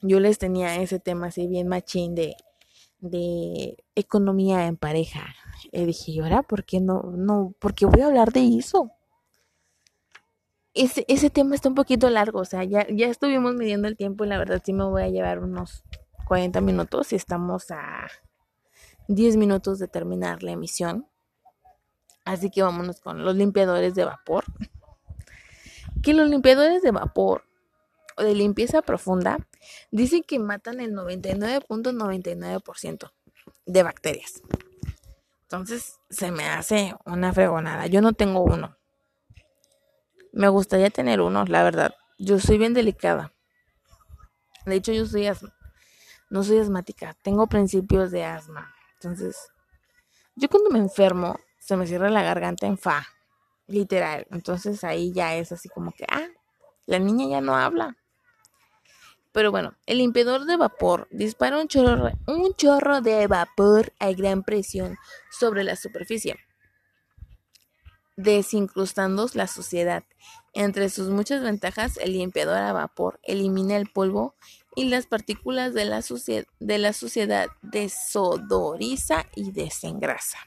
yo 0.00 0.20
les 0.20 0.38
tenía 0.38 0.76
ese 0.76 1.00
tema 1.00 1.26
así 1.26 1.48
bien 1.48 1.66
machín 1.66 2.14
de, 2.14 2.36
de 3.00 3.82
economía 3.96 4.66
en 4.66 4.76
pareja. 4.76 5.34
Y 5.72 5.84
dije, 5.86 6.12
¿y 6.12 6.20
ahora 6.20 6.44
por 6.44 6.62
qué 6.64 6.78
no, 6.80 7.02
no, 7.16 7.52
porque 7.58 7.84
voy 7.84 8.02
a 8.02 8.06
hablar 8.06 8.30
de 8.30 8.56
eso? 8.56 8.92
Ese, 10.72 11.04
ese 11.08 11.30
tema 11.30 11.56
está 11.56 11.68
un 11.68 11.74
poquito 11.74 12.08
largo, 12.10 12.38
o 12.38 12.44
sea, 12.44 12.62
ya, 12.62 12.86
ya 12.88 13.08
estuvimos 13.08 13.56
midiendo 13.56 13.88
el 13.88 13.96
tiempo 13.96 14.24
y 14.24 14.28
la 14.28 14.38
verdad 14.38 14.62
sí 14.64 14.72
me 14.72 14.84
voy 14.84 15.02
a 15.02 15.08
llevar 15.08 15.40
unos 15.40 15.82
40 16.28 16.60
minutos 16.60 17.12
y 17.12 17.16
estamos 17.16 17.72
a 17.72 18.06
10 19.08 19.36
minutos 19.36 19.80
de 19.80 19.88
terminar 19.88 20.44
la 20.44 20.52
emisión. 20.52 21.08
Así 22.24 22.50
que 22.50 22.62
vámonos 22.62 23.00
con 23.00 23.24
los 23.24 23.34
limpiadores 23.34 23.96
de 23.96 24.04
vapor. 24.04 24.44
Que 26.04 26.14
los 26.14 26.30
limpiadores 26.30 26.82
de 26.82 26.92
vapor 26.92 27.47
de 28.18 28.34
limpieza 28.34 28.82
profunda 28.82 29.38
dicen 29.90 30.22
que 30.22 30.38
matan 30.38 30.80
el 30.80 30.94
99.99% 30.94 33.12
de 33.66 33.82
bacterias. 33.82 34.42
Entonces 35.42 35.98
se 36.10 36.30
me 36.30 36.48
hace 36.48 36.94
una 37.06 37.32
fregonada. 37.32 37.86
Yo 37.86 38.02
no 38.02 38.12
tengo 38.12 38.42
uno. 38.42 38.76
Me 40.32 40.48
gustaría 40.48 40.90
tener 40.90 41.20
uno, 41.20 41.44
la 41.46 41.62
verdad. 41.62 41.94
Yo 42.18 42.38
soy 42.38 42.58
bien 42.58 42.74
delicada. 42.74 43.32
De 44.66 44.74
hecho, 44.74 44.92
yo 44.92 45.06
soy 45.06 45.26
asma 45.26 45.54
no 46.30 46.42
soy 46.42 46.58
asmática, 46.58 47.16
tengo 47.22 47.46
principios 47.46 48.10
de 48.10 48.24
asma. 48.24 48.74
Entonces, 48.94 49.50
yo 50.34 50.48
cuando 50.48 50.70
me 50.70 50.78
enfermo, 50.78 51.38
se 51.58 51.76
me 51.76 51.86
cierra 51.86 52.10
la 52.10 52.22
garganta 52.22 52.66
en 52.66 52.78
fa, 52.78 53.06
literal. 53.66 54.26
Entonces 54.30 54.84
ahí 54.84 55.12
ya 55.12 55.36
es 55.36 55.52
así 55.52 55.68
como 55.68 55.92
que, 55.92 56.04
ah, 56.08 56.28
la 56.86 56.98
niña 56.98 57.26
ya 57.28 57.40
no 57.40 57.56
habla. 57.56 57.96
Pero 59.38 59.52
bueno, 59.52 59.74
el 59.86 59.98
limpiador 59.98 60.46
de 60.46 60.56
vapor 60.56 61.06
dispara 61.12 61.60
un 61.60 61.68
chorro, 61.68 63.00
de 63.00 63.26
vapor 63.28 63.92
a 64.00 64.10
gran 64.10 64.42
presión 64.42 64.96
sobre 65.30 65.62
la 65.62 65.76
superficie. 65.76 66.34
desincrustando 68.16 69.28
la 69.34 69.46
suciedad. 69.46 70.02
Entre 70.54 70.88
sus 70.88 71.08
muchas 71.10 71.40
ventajas, 71.40 71.98
el 71.98 72.14
limpiador 72.14 72.56
a 72.56 72.72
vapor 72.72 73.20
elimina 73.22 73.76
el 73.76 73.88
polvo 73.88 74.34
y 74.74 74.86
las 74.88 75.06
partículas 75.06 75.72
de 75.72 75.84
la, 75.84 76.02
de 76.58 76.78
la 76.78 76.92
suciedad, 76.92 77.46
desodoriza 77.62 79.24
y 79.36 79.52
desengrasa. 79.52 80.38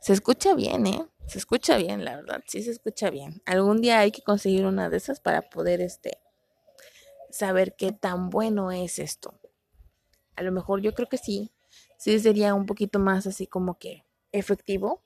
Se 0.00 0.14
escucha 0.14 0.54
bien, 0.54 0.86
¿eh? 0.86 1.06
Se 1.26 1.36
escucha 1.36 1.76
bien, 1.76 2.06
la 2.06 2.16
verdad, 2.16 2.42
sí 2.46 2.62
se 2.62 2.70
escucha 2.70 3.10
bien. 3.10 3.42
Algún 3.44 3.82
día 3.82 3.98
hay 3.98 4.12
que 4.12 4.22
conseguir 4.22 4.64
una 4.64 4.88
de 4.88 4.96
esas 4.96 5.20
para 5.20 5.42
poder 5.42 5.82
este 5.82 6.23
saber 7.34 7.74
qué 7.76 7.92
tan 7.92 8.30
bueno 8.30 8.70
es 8.70 8.98
esto. 8.98 9.34
A 10.36 10.42
lo 10.42 10.52
mejor 10.52 10.80
yo 10.80 10.94
creo 10.94 11.08
que 11.08 11.18
sí, 11.18 11.52
sí 11.96 12.18
sería 12.18 12.54
un 12.54 12.66
poquito 12.66 12.98
más 12.98 13.26
así 13.26 13.46
como 13.46 13.78
que 13.78 14.04
efectivo. 14.32 15.02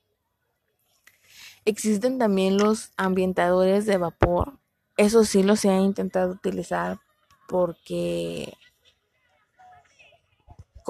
Existen 1.65 2.17
también 2.17 2.57
los 2.57 2.91
ambientadores 2.97 3.85
de 3.85 3.97
vapor. 3.97 4.59
Eso 4.97 5.23
sí 5.23 5.43
los 5.43 5.65
he 5.65 5.75
intentado 5.75 6.31
utilizar 6.31 6.99
porque 7.47 8.53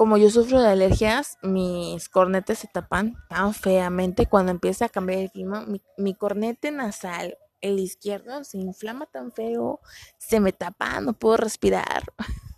como 0.00 0.16
yo 0.16 0.30
sufro 0.30 0.62
de 0.62 0.68
alergias, 0.68 1.36
mis 1.42 2.08
cornetes 2.08 2.60
se 2.60 2.68
tapan 2.68 3.16
tan 3.28 3.52
feamente 3.52 4.24
cuando 4.24 4.50
empieza 4.50 4.86
a 4.86 4.88
cambiar 4.88 5.18
el 5.18 5.30
clima. 5.30 5.66
Mi, 5.98 6.14
cornete 6.14 6.70
nasal, 6.70 7.36
el 7.60 7.78
izquierdo, 7.78 8.44
se 8.44 8.58
inflama 8.58 9.06
tan 9.06 9.32
feo, 9.32 9.80
se 10.18 10.40
me 10.40 10.52
tapa, 10.52 11.00
no 11.00 11.12
puedo 11.12 11.36
respirar. 11.36 12.04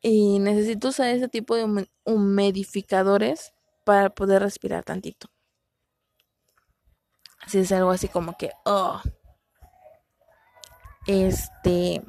y 0.00 0.38
necesito 0.38 0.88
usar 0.88 1.08
ese 1.08 1.28
tipo 1.28 1.54
de 1.56 1.88
humidificadores 2.04 3.52
para 3.84 4.10
poder 4.10 4.42
respirar 4.42 4.84
tantito. 4.84 5.28
Así 7.40 7.58
es 7.58 7.72
algo 7.72 7.90
así 7.90 8.08
como 8.08 8.36
que, 8.36 8.50
oh, 8.64 9.00
este, 11.06 12.02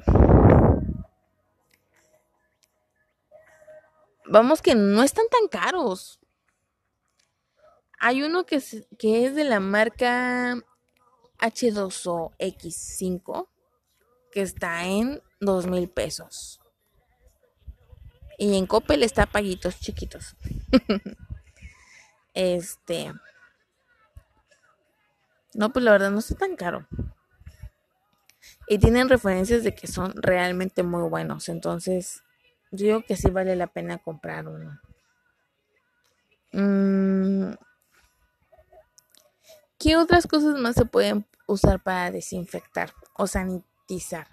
vamos 4.26 4.62
que 4.62 4.76
no 4.76 5.04
están 5.04 5.26
tan 5.30 5.48
caros. 5.48 6.20
Hay 8.00 8.24
uno 8.24 8.46
que 8.46 8.58
es, 8.58 8.88
que 8.98 9.26
es 9.26 9.36
de 9.36 9.44
la 9.44 9.60
marca 9.60 10.58
H2O 11.42 12.32
X5 12.40 13.48
que 14.32 14.42
está 14.42 14.86
en 14.86 15.22
dos 15.40 15.68
mil 15.68 15.90
pesos. 15.90 16.62
Y 18.38 18.58
en 18.58 18.66
Coppel 18.66 19.04
está 19.04 19.26
paguitos 19.26 19.80
chiquitos. 19.80 20.36
este. 22.34 23.14
No, 25.54 25.72
pues 25.72 25.84
la 25.84 25.92
verdad 25.92 26.12
no 26.12 26.20
está 26.20 26.36
tan 26.36 26.56
caro. 26.56 26.88
Y 28.68 28.80
tienen 28.80 29.10
referencias 29.10 29.64
de 29.64 29.76
que 29.76 29.86
son 29.86 30.14
realmente 30.16 30.82
muy 30.82 31.08
buenos. 31.10 31.50
Entonces, 31.50 32.24
yo 32.72 32.86
digo 32.86 33.04
que 33.04 33.18
sí 33.18 33.30
vale 33.30 33.56
la 33.56 33.68
pena 33.68 33.98
comprar 33.98 34.48
uno. 34.48 34.80
Mm, 36.54 37.54
¿Qué 39.78 39.98
otras 39.98 40.26
cosas 40.26 40.58
más 40.60 40.76
se 40.76 40.86
pueden 40.86 41.26
usar 41.52 41.82
para 41.82 42.12
desinfectar 42.12 42.94
o 43.18 43.28
sanitizar? 43.28 44.28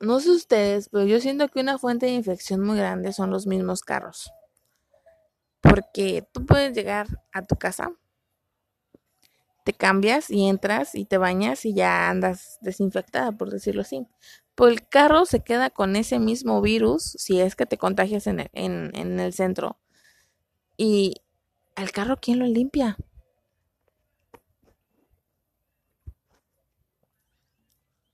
No 0.00 0.20
sé 0.20 0.30
ustedes, 0.30 0.88
pero 0.88 1.04
yo 1.04 1.20
siento 1.20 1.48
que 1.48 1.60
una 1.60 1.78
fuente 1.78 2.06
de 2.06 2.12
infección 2.12 2.60
muy 2.62 2.78
grande 2.78 3.12
son 3.12 3.30
los 3.30 3.46
mismos 3.46 3.82
carros. 3.82 4.30
Porque 5.60 6.26
tú 6.32 6.46
puedes 6.46 6.74
llegar 6.74 7.06
a 7.32 7.42
tu 7.42 7.56
casa, 7.56 7.92
te 9.64 9.72
cambias 9.72 10.30
y 10.30 10.46
entras 10.46 10.94
y 10.94 11.04
te 11.04 11.18
bañas 11.18 11.64
y 11.64 11.74
ya 11.74 12.08
andas 12.08 12.58
desinfectada, 12.62 13.32
por 13.32 13.50
decirlo 13.50 13.82
así. 13.82 14.06
Pues 14.54 14.72
el 14.72 14.88
carro 14.88 15.24
se 15.26 15.40
queda 15.40 15.70
con 15.70 15.96
ese 15.96 16.18
mismo 16.18 16.60
virus 16.60 17.14
si 17.18 17.40
es 17.40 17.56
que 17.56 17.66
te 17.66 17.78
contagias 17.78 18.26
en 18.26 18.40
el, 18.40 18.50
en, 18.52 19.20
el 19.20 19.32
centro. 19.32 19.78
Y 20.76 21.22
al 21.76 21.92
carro, 21.92 22.16
¿quién 22.20 22.38
lo 22.38 22.46
limpia? 22.46 22.96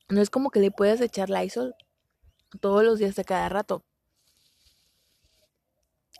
No 0.08 0.20
es 0.20 0.30
como 0.30 0.50
que 0.50 0.60
le 0.60 0.70
puedas 0.70 1.00
echar 1.00 1.30
la 1.30 1.44
ISOL 1.44 1.74
todos 2.60 2.84
los 2.84 2.98
días 2.98 3.16
de 3.16 3.24
cada 3.24 3.48
rato. 3.48 3.84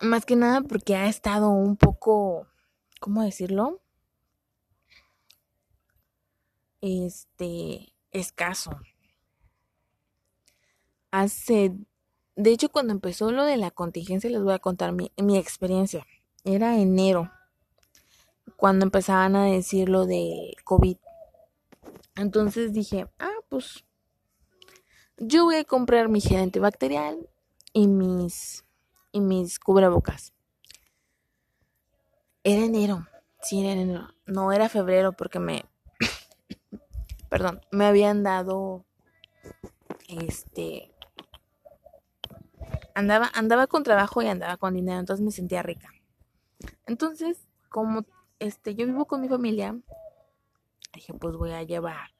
Más 0.01 0.26
que 0.26 0.37
nada 0.37 0.61
porque 0.61 0.97
ha 0.97 1.07
estado 1.07 1.51
un 1.51 1.76
poco, 1.76 2.47
¿cómo 3.01 3.22
decirlo? 3.22 3.80
Este, 6.80 7.93
escaso 8.11 8.70
hace, 11.11 11.72
de 12.37 12.51
hecho 12.51 12.68
cuando 12.68 12.93
empezó 12.93 13.30
lo 13.32 13.45
de 13.45 13.57
la 13.57 13.70
contingencia 13.70 14.30
les 14.30 14.43
voy 14.43 14.53
a 14.53 14.59
contar 14.59 14.93
mi, 14.93 15.12
mi 15.16 15.39
experiencia. 15.39 16.07
Era 16.45 16.78
enero, 16.78 17.30
cuando 18.57 18.84
empezaban 18.84 19.34
a 19.37 19.47
decir 19.47 19.89
lo 19.89 20.07
de 20.07 20.55
COVID. 20.64 20.99
Entonces 22.16 22.72
dije, 22.72 23.06
ah, 23.18 23.38
pues 23.48 23.84
yo 25.18 25.44
voy 25.44 25.56
a 25.56 25.64
comprar 25.64 26.08
mi 26.08 26.20
gel 26.20 26.40
antibacterial 26.40 27.28
y 27.72 27.88
mis, 27.88 28.64
y 29.12 29.20
mis 29.20 29.58
cubrebocas. 29.58 30.32
Era 32.42 32.64
enero, 32.64 33.06
sí, 33.42 33.60
era 33.60 33.72
enero. 33.72 34.08
No 34.24 34.52
era 34.52 34.68
febrero 34.68 35.12
porque 35.12 35.38
me, 35.38 35.64
perdón, 37.28 37.60
me 37.70 37.86
habían 37.86 38.22
dado, 38.22 38.84
este, 40.08 40.92
andaba, 42.94 43.30
andaba 43.34 43.66
con 43.66 43.82
trabajo 43.82 44.22
y 44.22 44.26
andaba 44.26 44.56
con 44.56 44.74
dinero, 44.74 44.98
entonces 45.00 45.24
me 45.24 45.32
sentía 45.32 45.62
rica. 45.62 45.90
Entonces, 46.86 47.46
como 47.68 48.04
este, 48.38 48.74
yo 48.74 48.86
vivo 48.86 49.06
con 49.06 49.20
mi 49.20 49.28
familia, 49.28 49.78
dije, 50.95 51.12
pues 51.14 51.37
voy 51.37 51.53
a 51.53 51.62
llevar 51.62 52.11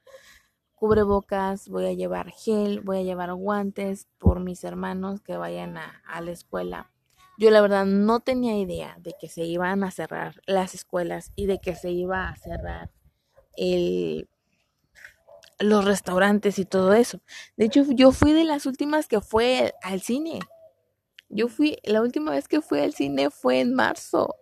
cubrebocas, 0.75 1.69
voy 1.69 1.87
a 1.87 1.93
llevar 1.93 2.31
gel, 2.31 2.81
voy 2.81 2.99
a 2.99 3.03
llevar 3.03 3.33
guantes 3.35 4.09
por 4.19 4.41
mis 4.41 4.63
hermanos 4.63 5.21
que 5.23 5.37
vayan 5.37 5.79
a, 5.79 6.03
a 6.07 6.21
la 6.21 6.33
escuela. 6.33 6.93
Yo 7.39 7.51
la 7.51 7.61
verdad 7.61 7.87
no 7.87 8.21
tenía 8.21 8.59
idea 8.59 8.97
de 9.01 9.15
que 9.19 9.29
se 9.29 9.45
iban 9.45 9.85
a 9.85 9.91
cerrar 9.91 10.41
las 10.47 10.75
escuelas 10.75 11.33
y 11.35 11.47
de 11.47 11.59
que 11.59 11.75
se 11.75 11.91
iba 11.91 12.29
a 12.29 12.37
cerrar 12.37 12.91
el, 13.57 14.29
los 15.59 15.85
restaurantes 15.85 16.59
y 16.59 16.65
todo 16.65 16.95
eso. 16.95 17.21
De 17.57 17.67
hecho, 17.67 17.85
yo 17.91 18.13
fui 18.13 18.33
de 18.33 18.45
las 18.45 18.67
últimas 18.67 19.07
que 19.07 19.21
fue 19.21 19.75
al 19.83 20.01
cine. 20.01 20.41
Yo 21.29 21.49
fui, 21.49 21.79
la 21.85 22.03
última 22.03 22.31
vez 22.31 22.49
que 22.49 22.61
fui 22.61 22.81
al 22.81 22.95
cine 22.95 23.31
fue 23.31 23.61
en 23.61 23.75
marzo. 23.75 24.35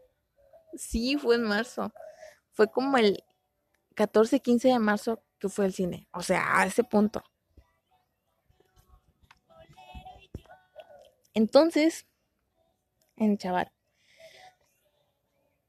Sí, 0.75 1.17
fue 1.17 1.37
en 1.37 1.45
marzo. 1.45 1.93
Fue 2.53 2.71
como 2.71 2.97
el 2.99 3.25
14, 3.95 4.41
15 4.41 4.69
de 4.69 4.79
marzo 4.79 5.23
que 5.39 5.49
fue 5.49 5.65
al 5.65 5.73
cine. 5.73 6.09
O 6.13 6.23
sea, 6.23 6.61
a 6.61 6.67
ese 6.67 6.85
punto. 6.85 7.23
Entonces, 11.35 12.07
en 13.17 13.37
Chabat. 13.39 13.69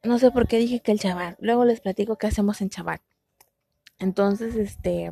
No 0.04 0.20
sé 0.20 0.30
por 0.32 0.48
qué 0.48 0.58
dije 0.58 0.82
que 0.82 0.92
el 0.92 1.00
Chabat. 1.00 1.38
Luego 1.40 1.66
les 1.66 1.82
platico 1.82 2.18
qué 2.18 2.28
hacemos 2.28 2.62
en 2.62 2.70
Chabat. 2.70 3.02
Entonces, 3.98 4.56
este 4.56 5.12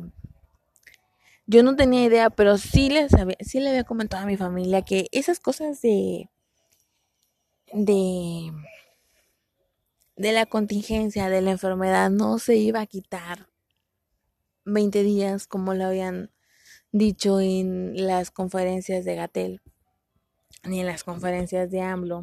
yo 1.46 1.62
no 1.62 1.76
tenía 1.76 2.04
idea, 2.04 2.30
pero 2.30 2.56
sí 2.56 2.88
les 2.88 3.12
había, 3.14 3.36
sí 3.40 3.60
le 3.60 3.68
había 3.70 3.84
comentado 3.84 4.22
a 4.22 4.26
mi 4.26 4.36
familia 4.36 4.82
que 4.82 5.08
esas 5.12 5.40
cosas 5.40 5.80
de 5.82 6.30
de 7.72 8.52
de 10.16 10.32
la 10.32 10.46
contingencia, 10.46 11.28
de 11.28 11.40
la 11.40 11.52
enfermedad 11.52 12.10
no 12.10 12.38
se 12.38 12.56
iba 12.56 12.80
a 12.80 12.86
quitar 12.86 13.48
20 14.64 15.02
días 15.02 15.46
como 15.46 15.74
lo 15.74 15.86
habían 15.86 16.30
dicho 16.92 17.40
en 17.40 18.06
las 18.06 18.30
conferencias 18.30 19.04
de 19.04 19.16
Gatel 19.16 19.62
ni 20.62 20.80
en 20.80 20.86
las 20.86 21.04
conferencias 21.04 21.70
de 21.70 21.80
AMLO 21.80 22.22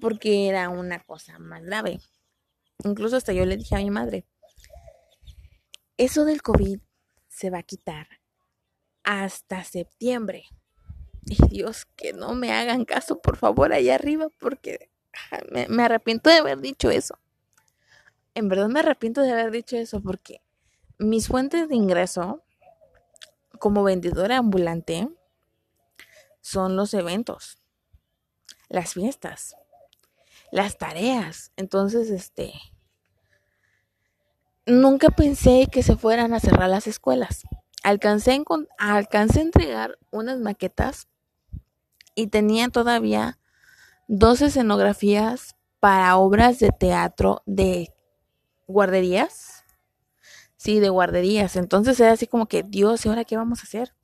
porque 0.00 0.48
era 0.48 0.68
una 0.68 1.00
cosa 1.00 1.38
más 1.38 1.62
grave. 1.62 2.00
Incluso 2.84 3.16
hasta 3.16 3.32
yo 3.32 3.44
le 3.44 3.56
dije 3.56 3.74
a 3.74 3.78
mi 3.78 3.90
madre, 3.90 4.24
eso 5.96 6.24
del 6.24 6.42
COVID 6.42 6.80
se 7.28 7.50
va 7.50 7.58
a 7.58 7.62
quitar 7.62 8.08
hasta 9.04 9.64
septiembre. 9.64 10.44
Y 11.24 11.36
Dios, 11.48 11.86
que 11.96 12.12
no 12.12 12.34
me 12.34 12.52
hagan 12.52 12.84
caso, 12.84 13.20
por 13.20 13.36
favor, 13.36 13.72
allá 13.72 13.94
arriba, 13.94 14.28
porque 14.40 14.90
me, 15.68 15.84
arrepiento 15.84 16.30
de 16.30 16.36
haber 16.36 16.60
dicho 16.60 16.90
eso. 16.90 17.18
En 18.34 18.48
verdad 18.48 18.68
me 18.68 18.80
arrepiento 18.80 19.20
de 19.20 19.32
haber 19.32 19.50
dicho 19.50 19.76
eso 19.76 20.00
porque 20.00 20.40
mis 20.98 21.28
fuentes 21.28 21.68
de 21.68 21.76
ingreso 21.76 22.42
como 23.58 23.82
vendedora 23.84 24.38
ambulante 24.38 25.08
son 26.40 26.76
los 26.76 26.94
eventos, 26.94 27.58
las 28.68 28.94
fiestas, 28.94 29.56
las 30.50 30.78
tareas. 30.78 31.52
Entonces, 31.56 32.10
este, 32.10 32.52
nunca 34.66 35.10
pensé 35.10 35.68
que 35.70 35.82
se 35.82 35.96
fueran 35.96 36.34
a 36.34 36.40
cerrar 36.40 36.68
las 36.68 36.86
escuelas. 36.86 37.42
Alcancé 37.84 38.32
a 38.78 39.40
entregar 39.40 39.98
unas 40.10 40.38
maquetas 40.38 41.08
y 42.14 42.28
tenía 42.28 42.68
todavía 42.68 43.38
dos 44.12 44.42
escenografías 44.42 45.56
para 45.80 46.18
obras 46.18 46.58
de 46.58 46.68
teatro 46.68 47.42
de 47.46 47.94
guarderías. 48.66 49.64
Sí, 50.56 50.80
de 50.80 50.90
guarderías. 50.90 51.56
Entonces 51.56 51.98
era 51.98 52.12
así 52.12 52.26
como 52.26 52.46
que, 52.46 52.62
Dios, 52.62 53.06
¿y 53.06 53.08
ahora 53.08 53.24
qué 53.24 53.38
vamos 53.38 53.60
a 53.60 53.62
hacer? 53.62 53.94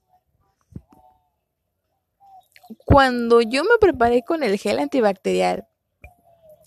Cuando 2.87 3.43
yo 3.43 3.65
me 3.65 3.77
preparé 3.79 4.23
con 4.23 4.43
el 4.43 4.59
gel 4.59 4.79
antibacterial, 4.79 5.69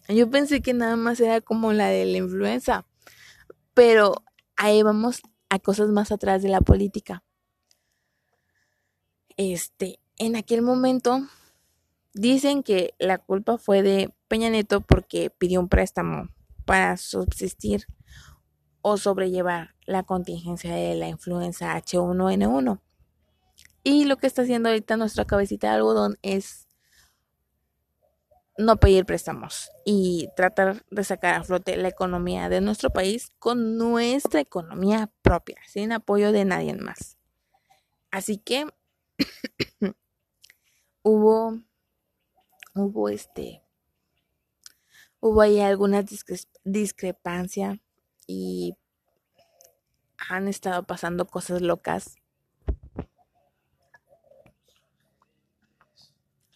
yo 0.07 0.29
pensé 0.29 0.61
que 0.61 0.75
nada 0.75 0.95
más 0.95 1.19
era 1.19 1.41
como 1.41 1.73
la 1.73 1.87
de 1.87 2.05
la 2.05 2.17
influenza, 2.17 2.85
pero 3.73 4.23
ahí 4.55 4.83
vamos 4.83 5.23
a 5.49 5.57
cosas 5.57 5.89
más 5.89 6.11
atrás 6.11 6.43
de 6.43 6.49
la 6.49 6.61
política. 6.61 7.23
Este, 9.35 9.99
en 10.19 10.35
aquel 10.35 10.61
momento 10.61 11.27
dicen 12.14 12.64
que 12.64 12.93
la 12.99 13.18
culpa 13.18 13.57
fue 13.57 13.82
de 13.82 14.14
Peña 14.28 14.49
Neto 14.49 14.82
porque 14.82 15.30
pidió 15.30 15.59
un 15.59 15.70
préstamo 15.70 16.30
para 16.66 16.97
subsistir 16.97 17.86
o 18.82 18.97
sobrellevar 18.97 19.76
la 19.86 20.03
contingencia 20.03 20.74
de 20.74 20.95
la 20.95 21.07
influenza 21.07 21.76
H1N1. 21.78 22.80
Y 23.84 24.05
lo 24.05 24.18
que 24.18 24.28
está 24.28 24.43
haciendo 24.43 24.70
ahorita 24.70 24.97
nuestra 24.97 25.26
cabecita 25.26 25.68
de 25.68 25.76
algodón 25.76 26.18
es 26.22 26.68
no 28.57 28.78
pedir 28.78 29.05
préstamos 29.05 29.72
y 29.86 30.30
tratar 30.36 30.86
de 30.91 31.03
sacar 31.03 31.36
a 31.36 31.43
flote 31.43 31.78
la 31.78 31.88
economía 31.88 32.49
de 32.49 32.62
nuestro 32.62 32.91
país 32.91 33.32
con 33.39 33.78
nuestra 33.78 34.39
economía 34.39 35.09
propia, 35.22 35.57
sin 35.68 35.91
apoyo 35.91 36.32
de 36.32 36.45
nadie 36.45 36.74
más. 36.76 37.18
Así 38.12 38.38
que 38.38 38.68
hubo 41.03 41.59
hubo 42.74 43.09
este 43.09 43.61
hubo 45.19 45.41
ahí 45.41 45.59
algunas 45.59 46.05
discrepancias 46.63 47.80
y 48.28 48.76
han 50.17 50.47
estado 50.47 50.84
pasando 50.84 51.28
cosas 51.28 51.61
locas 51.61 52.15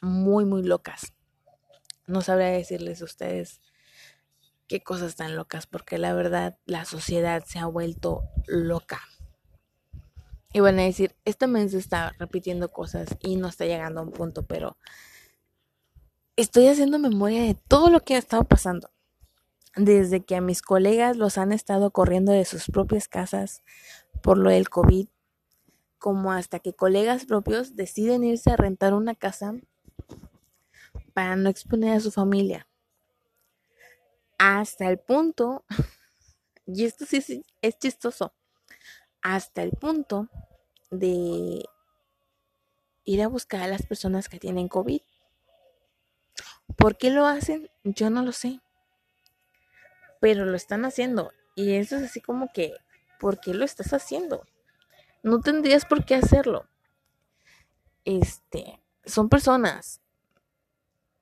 muy 0.02 0.46
muy 0.46 0.64
locas 0.64 1.14
no 2.08 2.22
sabría 2.22 2.50
decirles 2.50 3.02
a 3.02 3.06
ustedes 3.06 3.62
qué 4.68 4.82
cosas 4.82 5.16
tan 5.16 5.36
locas, 5.36 5.68
porque 5.68 5.98
la 5.98 6.14
verdad 6.14 6.58
la 6.66 6.86
sociedad 6.86 7.44
se 7.46 7.60
ha 7.60 7.66
vuelto 7.66 8.24
loca. 8.48 9.02
Y 10.54 10.62
van 10.62 10.80
a 10.80 10.84
decir, 10.84 11.16
esta 11.26 11.48
se 11.68 11.78
está 11.78 12.14
repitiendo 12.18 12.72
cosas 12.72 13.10
y 13.20 13.36
no 13.36 13.48
está 13.48 13.66
llegando 13.66 14.00
a 14.00 14.04
un 14.04 14.12
punto, 14.12 14.46
pero 14.46 14.78
estoy 16.36 16.68
haciendo 16.68 17.00
memoria 17.00 17.44
de 17.44 17.56
todo 17.56 17.90
lo 17.90 18.02
que 18.02 18.16
ha 18.16 18.18
estado 18.18 18.44
pasando. 18.44 18.92
Desde 19.76 20.24
que 20.24 20.36
a 20.36 20.42
mis 20.42 20.62
colegas 20.62 21.18
los 21.18 21.38
han 21.38 21.52
estado 21.52 21.92
corriendo 21.92 22.32
de 22.32 22.46
sus 22.46 22.66
propias 22.68 23.08
casas 23.08 23.62
por 24.22 24.38
lo 24.38 24.50
del 24.50 24.70
COVID, 24.70 25.08
como 25.98 26.32
hasta 26.32 26.60
que 26.60 26.74
colegas 26.74 27.26
propios 27.26 27.76
deciden 27.76 28.24
irse 28.24 28.52
a 28.52 28.58
rentar 28.58 28.94
una 28.94 29.16
casa 29.16 29.54
para 31.14 31.36
no 31.36 31.50
exponer 31.50 31.98
a 31.98 32.00
su 32.00 32.12
familia. 32.12 32.68
Hasta 34.38 34.90
el 34.90 35.00
punto, 35.00 35.66
y 36.66 36.86
esto 36.86 37.06
sí 37.06 37.46
es 37.62 37.80
chistoso, 37.80 38.34
hasta 39.22 39.64
el 39.64 39.72
punto 39.72 40.30
de 40.92 41.66
ir 43.06 43.22
a 43.22 43.28
buscar 43.28 43.62
a 43.62 43.68
las 43.68 43.86
personas 43.86 44.30
que 44.30 44.40
tienen 44.40 44.68
COVID. 44.68 45.02
¿Por 46.76 46.98
qué 46.98 47.10
lo 47.10 47.26
hacen? 47.26 47.70
Yo 47.84 48.10
no 48.10 48.22
lo 48.24 48.32
sé. 48.32 48.60
Pero 50.20 50.46
lo 50.46 50.56
están 50.56 50.86
haciendo. 50.86 51.32
Y 51.56 51.76
eso 51.76 51.98
es 51.98 52.04
así 52.04 52.22
como 52.22 52.52
que, 52.54 52.74
¿por 53.20 53.40
qué 53.40 53.54
lo 53.54 53.66
estás 53.66 53.94
haciendo? 53.94 54.46
No 55.24 55.40
tendrías 55.40 55.86
por 55.86 56.06
qué 56.06 56.16
hacerlo. 56.16 56.68
Este, 58.04 58.80
son 59.06 59.30
personas 59.30 60.02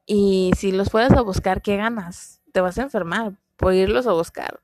y 0.06 0.51
si 0.58 0.72
los 0.72 0.89
fueras 0.89 1.14
a 1.14 1.22
buscar, 1.22 1.62
¿qué 1.62 1.78
ganas? 1.78 2.41
Te 2.51 2.62
vas 2.62 2.78
a 2.78 2.84
enfermar 2.84 3.38
por 3.56 3.74
irlos 3.74 4.06
a 4.06 4.12
buscar. 4.12 4.60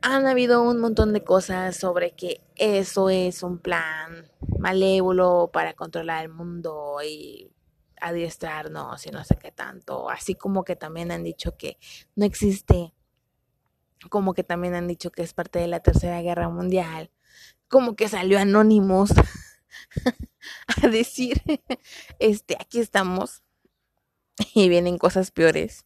Han 0.00 0.26
habido 0.26 0.62
un 0.62 0.80
montón 0.80 1.12
de 1.12 1.22
cosas 1.22 1.76
sobre 1.76 2.12
que 2.12 2.40
eso 2.56 3.10
es 3.10 3.42
un 3.42 3.58
plan 3.58 4.30
malévolo 4.58 5.50
para 5.52 5.74
controlar 5.74 6.24
el 6.24 6.30
mundo 6.30 6.96
y 7.04 7.50
adiestrarnos 8.00 9.06
y 9.06 9.10
no 9.10 9.24
sé 9.24 9.36
qué 9.36 9.52
tanto. 9.52 10.10
Así 10.10 10.34
como 10.34 10.64
que 10.64 10.76
también 10.76 11.10
han 11.10 11.24
dicho 11.24 11.56
que 11.56 11.78
no 12.14 12.24
existe. 12.24 12.94
Como 14.10 14.34
que 14.34 14.44
también 14.44 14.74
han 14.74 14.86
dicho 14.86 15.10
que 15.10 15.22
es 15.22 15.34
parte 15.34 15.58
de 15.58 15.66
la 15.66 15.80
Tercera 15.80 16.22
Guerra 16.22 16.48
Mundial. 16.48 17.10
Como 17.68 17.96
que 17.96 18.08
salió 18.08 18.38
Anónimos. 18.38 19.10
a 20.82 20.88
decir, 20.88 21.42
este, 22.18 22.56
aquí 22.60 22.80
estamos 22.80 23.42
y 24.54 24.68
vienen 24.68 24.98
cosas 24.98 25.30
peores. 25.30 25.84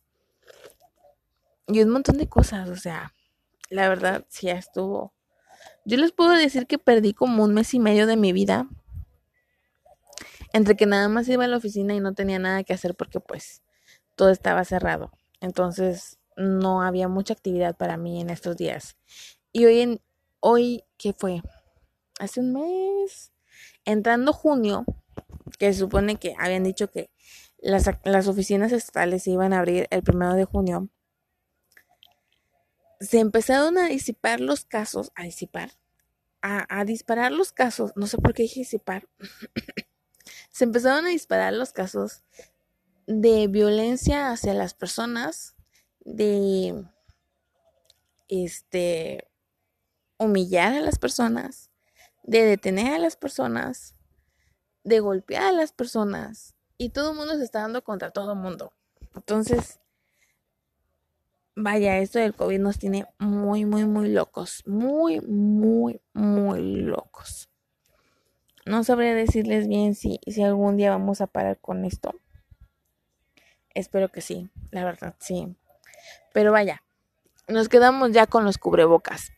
Y 1.69 1.83
un 1.83 1.91
montón 1.91 2.19
de 2.19 2.29
cosas, 2.29 2.69
o 2.69 2.77
sea, 2.77 3.15
la 3.71 3.89
verdad, 3.89 4.27
sí 4.29 4.49
estuvo. 4.51 5.15
Yo 5.85 5.97
les 5.97 6.13
puedo 6.13 6.31
decir 6.31 6.67
que 6.67 6.79
perdí 6.79 7.15
como 7.15 7.45
un 7.45 7.55
mes 7.55 7.73
y 7.75 7.79
medio 7.79 8.07
de 8.07 8.17
mi 8.17 8.33
vida. 8.33 8.69
Entre 10.53 10.77
que 10.77 10.87
nada 10.87 11.09
más 11.09 11.29
iba 11.29 11.45
a 11.45 11.49
la 11.49 11.57
oficina 11.57 11.95
y 11.95 12.01
no 12.01 12.15
tenía 12.15 12.39
nada 12.39 12.65
que 12.65 12.75
hacer 12.75 12.95
porque 12.95 13.21
pues 13.21 13.63
todo 14.17 14.31
estaba 14.31 14.65
cerrado. 14.65 15.11
Entonces 15.41 16.19
no 16.37 16.83
había 16.83 17.09
mucha 17.09 17.35
actividad 17.35 17.77
para 17.77 17.97
mí 17.97 18.21
en 18.21 18.31
estos 18.31 18.57
días. 18.57 18.97
Y 19.53 19.65
hoy 19.65 19.81
en 19.81 20.01
hoy 20.41 20.85
¿qué 20.99 21.13
fue? 21.13 21.43
Hace 22.19 22.41
un 22.41 22.53
mes, 22.53 23.33
entrando 23.85 24.33
junio, 24.33 24.85
que 25.59 25.73
se 25.73 25.81
supone 25.81 26.17
que 26.17 26.35
habían 26.39 26.65
dicho 26.65 26.89
que 26.91 27.11
las, 27.59 27.89
las 28.05 28.29
oficinas 28.29 28.73
estatales 28.73 29.27
iban 29.27 29.53
a 29.53 29.59
abrir 29.59 29.87
el 29.91 30.03
primero 30.03 30.35
de 30.35 30.45
junio, 30.45 30.89
se 33.01 33.19
empezaron 33.19 33.79
a 33.79 33.89
disipar 33.89 34.41
los 34.41 34.65
casos, 34.65 35.11
a 35.15 35.25
disipar, 35.25 35.73
a, 36.41 36.67
a 36.69 36.85
disparar 36.85 37.33
los 37.33 37.53
casos, 37.53 37.93
no 37.97 38.07
sé 38.07 38.19
por 38.19 38.35
qué 38.35 38.45
dije 38.45 38.61
disipar, 38.61 39.09
se 40.51 40.65
empezaron 40.65 41.07
a 41.07 41.11
disparar 41.11 41.53
los 41.53 41.73
casos 41.73 42.23
de 43.07 43.47
violencia 43.49 44.31
hacia 44.31 44.55
las 44.55 44.75
personas, 44.75 45.55
de 46.05 46.85
este 48.29 49.29
humillar 50.19 50.73
a 50.75 50.81
las 50.81 50.99
personas, 50.99 51.71
de 52.23 52.45
detener 52.45 52.95
a 52.95 52.99
las 52.99 53.17
personas, 53.17 53.95
de 54.85 55.01
golpear 55.01 55.45
a 55.45 55.53
las 55.53 55.73
personas. 55.73 56.55
Y 56.79 56.91
todo 56.91 57.11
el 57.11 57.17
mundo 57.17 57.37
se 57.37 57.45
está 57.45 57.61
dando 57.61 57.85
contra 57.85 58.11
todo 58.11 58.33
el 58.33 58.39
mundo. 58.39 58.73
Entonces, 59.15 59.81
vaya, 61.55 61.99
esto 61.99 62.19
del 62.19 62.35
COVID 62.35 62.59
nos 62.59 62.79
tiene 62.79 63.07
muy, 63.19 63.65
muy, 63.65 63.85
muy 63.85 64.09
locos. 64.09 64.63
Muy, 64.67 65.21
muy, 65.21 66.01
muy 66.13 66.61
locos. 66.83 67.52
No 68.65 68.85
sabría 68.85 69.15
decirles 69.15 69.67
bien 69.67 69.95
si, 69.95 70.21
si 70.27 70.43
algún 70.43 70.77
día 70.77 70.91
vamos 70.91 71.21
a 71.21 71.27
parar 71.27 71.59
con 71.59 71.85
esto. 71.85 72.15
Espero 73.75 74.09
que 74.09 74.21
sí, 74.21 74.51
la 74.71 74.85
verdad, 74.85 75.15
sí. 75.19 75.57
Pero 76.33 76.53
vaya, 76.53 76.83
nos 77.49 77.69
quedamos 77.69 78.13
ya 78.13 78.27
con 78.27 78.45
los 78.45 78.59
cubrebocas. 78.59 79.33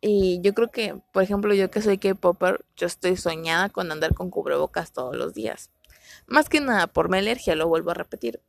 Y 0.00 0.40
yo 0.42 0.52
creo 0.54 0.68
que, 0.68 1.00
por 1.12 1.22
ejemplo, 1.22 1.54
yo 1.54 1.70
que 1.70 1.80
soy 1.80 1.98
K-Popper, 1.98 2.64
yo 2.76 2.88
estoy 2.88 3.16
soñada 3.16 3.68
con 3.68 3.92
andar 3.92 4.14
con 4.14 4.30
cubrebocas 4.30 4.92
todos 4.92 5.14
los 5.14 5.34
días. 5.34 5.70
Más 6.26 6.48
que 6.48 6.60
nada 6.60 6.88
por 6.88 7.08
mi 7.08 7.18
alergia, 7.18 7.54
lo 7.54 7.68
vuelvo 7.68 7.92
a 7.92 7.94
repetir. 7.94 8.40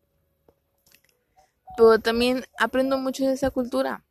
Pero 1.78 2.00
también 2.00 2.46
aprendo 2.58 2.98
mucho 2.98 3.26
de 3.26 3.34
esa 3.34 3.52
cultura. 3.52 4.04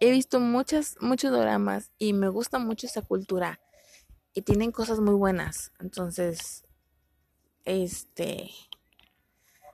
He 0.00 0.10
visto 0.10 0.40
muchas, 0.40 0.96
muchos 1.00 1.32
dramas 1.32 1.90
y 1.98 2.12
me 2.12 2.28
gusta 2.28 2.58
mucho 2.58 2.86
esa 2.86 3.02
cultura. 3.02 3.60
Y 4.34 4.42
tienen 4.42 4.72
cosas 4.72 5.00
muy 5.00 5.14
buenas. 5.14 5.72
Entonces, 5.78 6.64
este, 7.64 8.50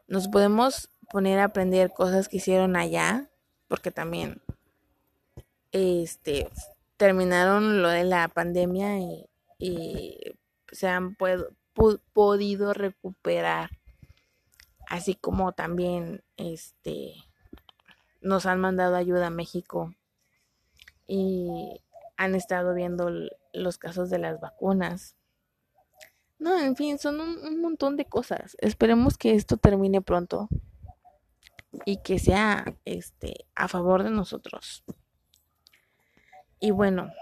nos 0.07 0.29
podemos 0.29 0.91
poner 1.11 1.39
a 1.39 1.45
aprender 1.45 1.93
cosas 1.93 2.29
que 2.29 2.39
hicieron 2.39 2.77
allá. 2.77 3.31
Porque 3.69 3.91
también, 3.91 4.41
este, 5.73 6.51
terminaron 6.97 7.83
lo 7.83 7.89
de 7.89 8.05
la 8.05 8.29
pandemia 8.29 8.99
y, 8.99 9.27
se 10.71 10.87
han 10.87 11.17
podido 12.13 12.75
recuperar 12.75 13.71
así 14.89 15.15
como 15.15 15.53
también 15.53 16.23
este 16.37 17.15
nos 18.21 18.47
han 18.47 18.61
mandado 18.61 18.97
ayuda 18.97 19.29
a 19.29 19.31
México 19.31 19.95
y 21.07 21.81
han 22.19 22.35
estado 22.35 22.75
viendo 22.75 23.11
los 23.53 23.79
casos 23.79 24.11
de 24.11 24.19
las 24.19 24.41
vacunas. 24.41 25.17
No, 26.39 26.61
en 26.61 26.77
fin, 26.77 26.99
son 26.99 27.21
un, 27.21 27.63
montón 27.63 27.97
de 27.97 28.05
cosas. 28.05 28.57
Esperemos 28.61 29.17
que 29.17 29.35
esto 29.35 29.57
termine 29.57 30.03
pronto 30.03 30.49
y 31.85 32.03
que 32.03 32.19
sea 32.19 32.65
este 32.85 33.47
a 33.55 33.69
favor 33.69 34.03
de 34.03 34.11
nosotros. 34.11 34.85
Y 36.59 36.73
bueno, 36.73 37.13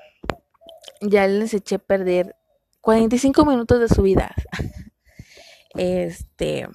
ya 1.02 1.26
les 1.26 1.52
eché 1.52 1.74
a 1.76 1.78
perder 1.78 2.34
45 2.80 3.44
minutos 3.44 3.78
de 3.78 3.88
su 3.88 4.02
vida. 4.02 4.34
Este 5.78 6.66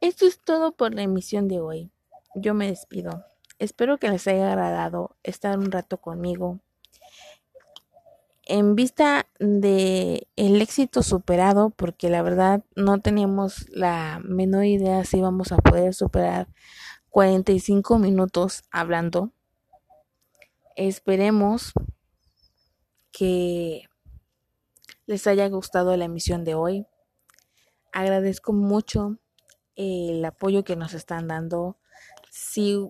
Esto 0.00 0.24
es 0.24 0.38
todo 0.38 0.70
por 0.70 0.94
la 0.94 1.02
emisión 1.02 1.48
de 1.48 1.58
hoy. 1.58 1.90
Yo 2.36 2.54
me 2.54 2.68
despido. 2.68 3.29
Espero 3.60 3.98
que 3.98 4.08
les 4.08 4.26
haya 4.26 4.48
agradado 4.48 5.18
estar 5.22 5.58
un 5.58 5.70
rato 5.70 5.98
conmigo. 5.98 6.60
En 8.46 8.74
vista 8.74 9.26
de 9.38 10.26
el 10.36 10.62
éxito 10.62 11.02
superado, 11.02 11.68
porque 11.68 12.08
la 12.08 12.22
verdad 12.22 12.64
no 12.74 13.02
teníamos 13.02 13.68
la 13.68 14.18
menor 14.24 14.64
idea 14.64 15.04
si 15.04 15.18
íbamos 15.18 15.52
a 15.52 15.58
poder 15.58 15.92
superar 15.92 16.48
45 17.10 17.98
minutos 17.98 18.62
hablando. 18.70 19.30
Esperemos 20.74 21.74
que 23.12 23.90
les 25.04 25.26
haya 25.26 25.46
gustado 25.50 25.94
la 25.98 26.06
emisión 26.06 26.44
de 26.44 26.54
hoy. 26.54 26.86
Agradezco 27.92 28.54
mucho 28.54 29.18
el 29.76 30.24
apoyo 30.24 30.64
que 30.64 30.76
nos 30.76 30.94
están 30.94 31.28
dando. 31.28 31.76
Si 32.30 32.88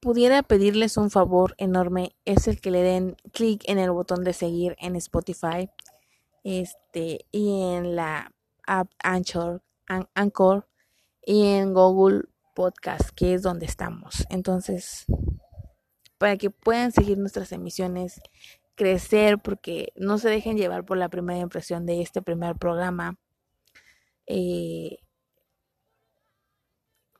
pudiera 0.00 0.42
pedirles 0.42 0.96
un 0.96 1.10
favor 1.10 1.54
enorme, 1.58 2.16
es 2.24 2.48
el 2.48 2.60
que 2.60 2.70
le 2.70 2.82
den 2.82 3.16
clic 3.32 3.62
en 3.66 3.78
el 3.78 3.90
botón 3.90 4.24
de 4.24 4.32
seguir 4.32 4.76
en 4.78 4.96
Spotify 4.96 5.70
este, 6.44 7.26
y 7.32 7.72
en 7.72 7.96
la 7.96 8.32
app 8.66 8.90
Anchor, 9.02 9.62
Anchor 10.14 10.68
y 11.24 11.46
en 11.46 11.74
Google 11.74 12.24
Podcast, 12.54 13.10
que 13.10 13.34
es 13.34 13.42
donde 13.42 13.66
estamos. 13.66 14.26
Entonces, 14.30 15.06
para 16.18 16.36
que 16.36 16.50
puedan 16.50 16.92
seguir 16.92 17.18
nuestras 17.18 17.52
emisiones, 17.52 18.20
crecer, 18.76 19.38
porque 19.38 19.92
no 19.96 20.18
se 20.18 20.28
dejen 20.28 20.56
llevar 20.56 20.84
por 20.84 20.98
la 20.98 21.08
primera 21.08 21.40
impresión 21.40 21.86
de 21.86 22.02
este 22.02 22.22
primer 22.22 22.56
programa. 22.56 23.18
Eh, 24.26 24.98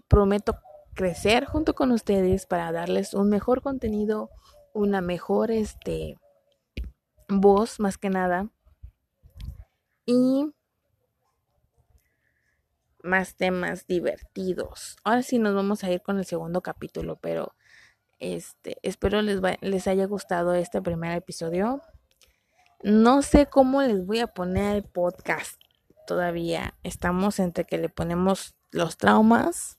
prometo 0.08 0.58
crecer 0.96 1.44
junto 1.44 1.74
con 1.74 1.92
ustedes 1.92 2.46
para 2.46 2.72
darles 2.72 3.14
un 3.14 3.28
mejor 3.28 3.62
contenido, 3.62 4.30
una 4.72 5.00
mejor 5.00 5.52
este 5.52 6.16
voz 7.28 7.78
más 7.78 7.98
que 7.98 8.10
nada 8.10 8.48
y 10.06 10.52
más 13.04 13.36
temas 13.36 13.86
divertidos. 13.86 14.96
Ahora 15.04 15.22
sí 15.22 15.38
nos 15.38 15.54
vamos 15.54 15.84
a 15.84 15.92
ir 15.92 16.02
con 16.02 16.18
el 16.18 16.24
segundo 16.24 16.62
capítulo, 16.62 17.16
pero 17.16 17.54
este 18.18 18.78
espero 18.82 19.22
les 19.22 19.40
les 19.60 19.86
haya 19.86 20.06
gustado 20.06 20.54
este 20.54 20.82
primer 20.82 21.12
episodio. 21.12 21.82
No 22.82 23.22
sé 23.22 23.46
cómo 23.46 23.82
les 23.82 24.04
voy 24.04 24.20
a 24.20 24.26
poner 24.26 24.76
el 24.76 24.84
podcast 24.84 25.60
todavía. 26.06 26.74
Estamos 26.82 27.38
entre 27.38 27.64
que 27.64 27.78
le 27.78 27.88
ponemos 27.88 28.56
los 28.70 28.96
traumas 28.96 29.78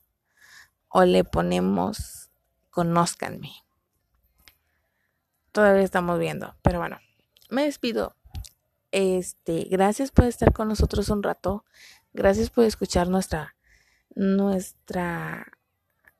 o 0.89 1.03
le 1.03 1.23
ponemos 1.23 2.29
conózcanme. 2.69 3.51
Todavía 5.51 5.83
estamos 5.83 6.19
viendo, 6.19 6.55
pero 6.61 6.79
bueno, 6.79 6.99
me 7.49 7.63
despido. 7.63 8.15
Este, 8.91 9.65
gracias 9.69 10.11
por 10.11 10.25
estar 10.25 10.53
con 10.53 10.67
nosotros 10.67 11.09
un 11.09 11.23
rato. 11.23 11.65
Gracias 12.13 12.49
por 12.49 12.63
escuchar 12.63 13.09
nuestra 13.09 13.55
nuestra 14.17 15.45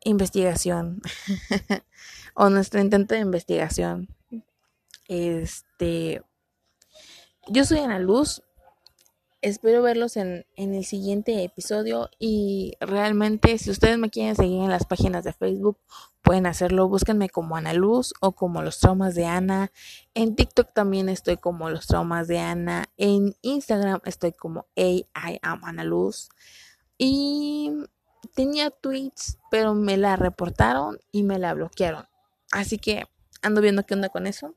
investigación 0.04 1.02
o 2.36 2.50
nuestro 2.50 2.80
intento 2.80 3.16
de 3.16 3.22
investigación. 3.22 4.08
Este, 5.08 6.22
yo 7.48 7.66
soy 7.66 7.80
Ana 7.80 7.98
Luz, 8.00 8.44
espero 9.42 9.82
verlos 9.82 10.18
en, 10.18 10.46
el 10.56 10.86
siguiente 10.86 11.44
episodio 11.44 12.10
y 12.20 12.76
realmente 12.80 13.58
si 13.58 13.70
ustedes 13.70 13.98
me 13.98 14.10
quieren 14.10 14.36
seguir 14.36 14.64
en 14.64 14.70
las 14.70 14.86
páginas 14.86 15.24
de 15.24 15.34
Facebook 15.34 15.78
pueden 16.22 16.46
hacerlo, 16.46 16.90
búsquenme 16.90 17.30
como 17.30 17.56
Ana 17.56 17.74
Luz 17.74 18.14
o 18.20 18.34
como 18.34 18.62
los 18.62 18.80
traumas 18.80 19.16
de 19.16 19.26
Ana, 19.26 19.72
en 20.14 20.36
TikTok 20.36 20.74
también 20.74 21.08
estoy 21.10 21.38
como 21.38 21.70
los 21.70 21.88
traumas 21.88 22.28
de 22.28 22.40
Ana, 22.40 22.86
en 22.98 23.36
Instagram 23.42 24.02
estoy 24.06 24.34
como 24.34 24.66
I 24.76 25.06
am 25.42 25.64
Ana 25.64 25.84
Luz. 25.84 26.30
Y 26.98 27.72
tenía 28.34 28.72
tweets 28.72 29.38
pero 29.52 29.76
me 29.76 29.98
la 29.98 30.16
reportaron 30.16 31.00
y 31.12 31.24
me 31.24 31.40
la 31.40 31.54
bloquearon, 31.54 32.08
así 32.52 32.78
que 32.78 33.06
ando 33.42 33.62
viendo 33.62 33.86
qué 33.86 33.94
onda 33.94 34.10
con 34.10 34.28
eso. 34.28 34.56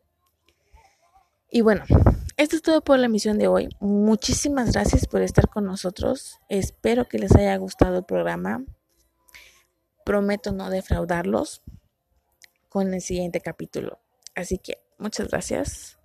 Y 1.53 1.62
bueno, 1.62 1.85
esto 2.41 2.57
es 2.57 2.62
todo 2.62 2.80
por 2.80 2.99
la 2.99 3.05
emisión 3.05 3.38
de 3.38 3.49
hoy. 3.49 3.68
Muchísimas 3.80 4.72
gracias 4.72 5.07
por 5.07 5.20
estar 5.20 5.51
con 5.51 5.66
nosotros. 5.66 6.38
Espero 6.49 7.07
que 7.07 7.18
les 7.18 7.36
haya 7.36 7.55
gustado 7.59 7.99
el 7.99 8.05
programa. 8.05 8.64
Prometo 10.07 10.51
no 10.51 10.70
defraudarlos 10.70 11.62
con 12.70 12.95
el 12.95 13.03
siguiente 13.03 13.43
capítulo. 13.43 14.01
Así 14.34 14.57
que 14.57 14.82
muchas 14.97 15.28
gracias. 15.28 15.99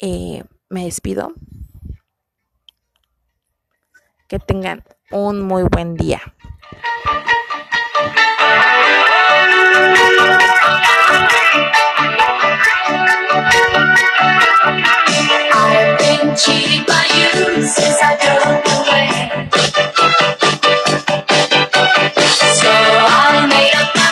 Eh, 0.00 0.42
me 0.68 0.86
despido. 0.86 1.34
Que 4.26 4.40
tengan 4.40 4.82
un 5.12 5.40
muy 5.42 5.62
buen 5.70 5.94
día. 5.94 6.20
I've 14.66 15.98
been 15.98 16.34
cheated 16.34 16.86
by 16.86 17.04
you 17.14 17.62
since 17.62 17.98
I 18.00 18.16
drove 18.16 18.64
away. 18.80 19.10
So 22.56 22.70
I 22.72 23.46
made 23.46 23.74
a 23.74 24.03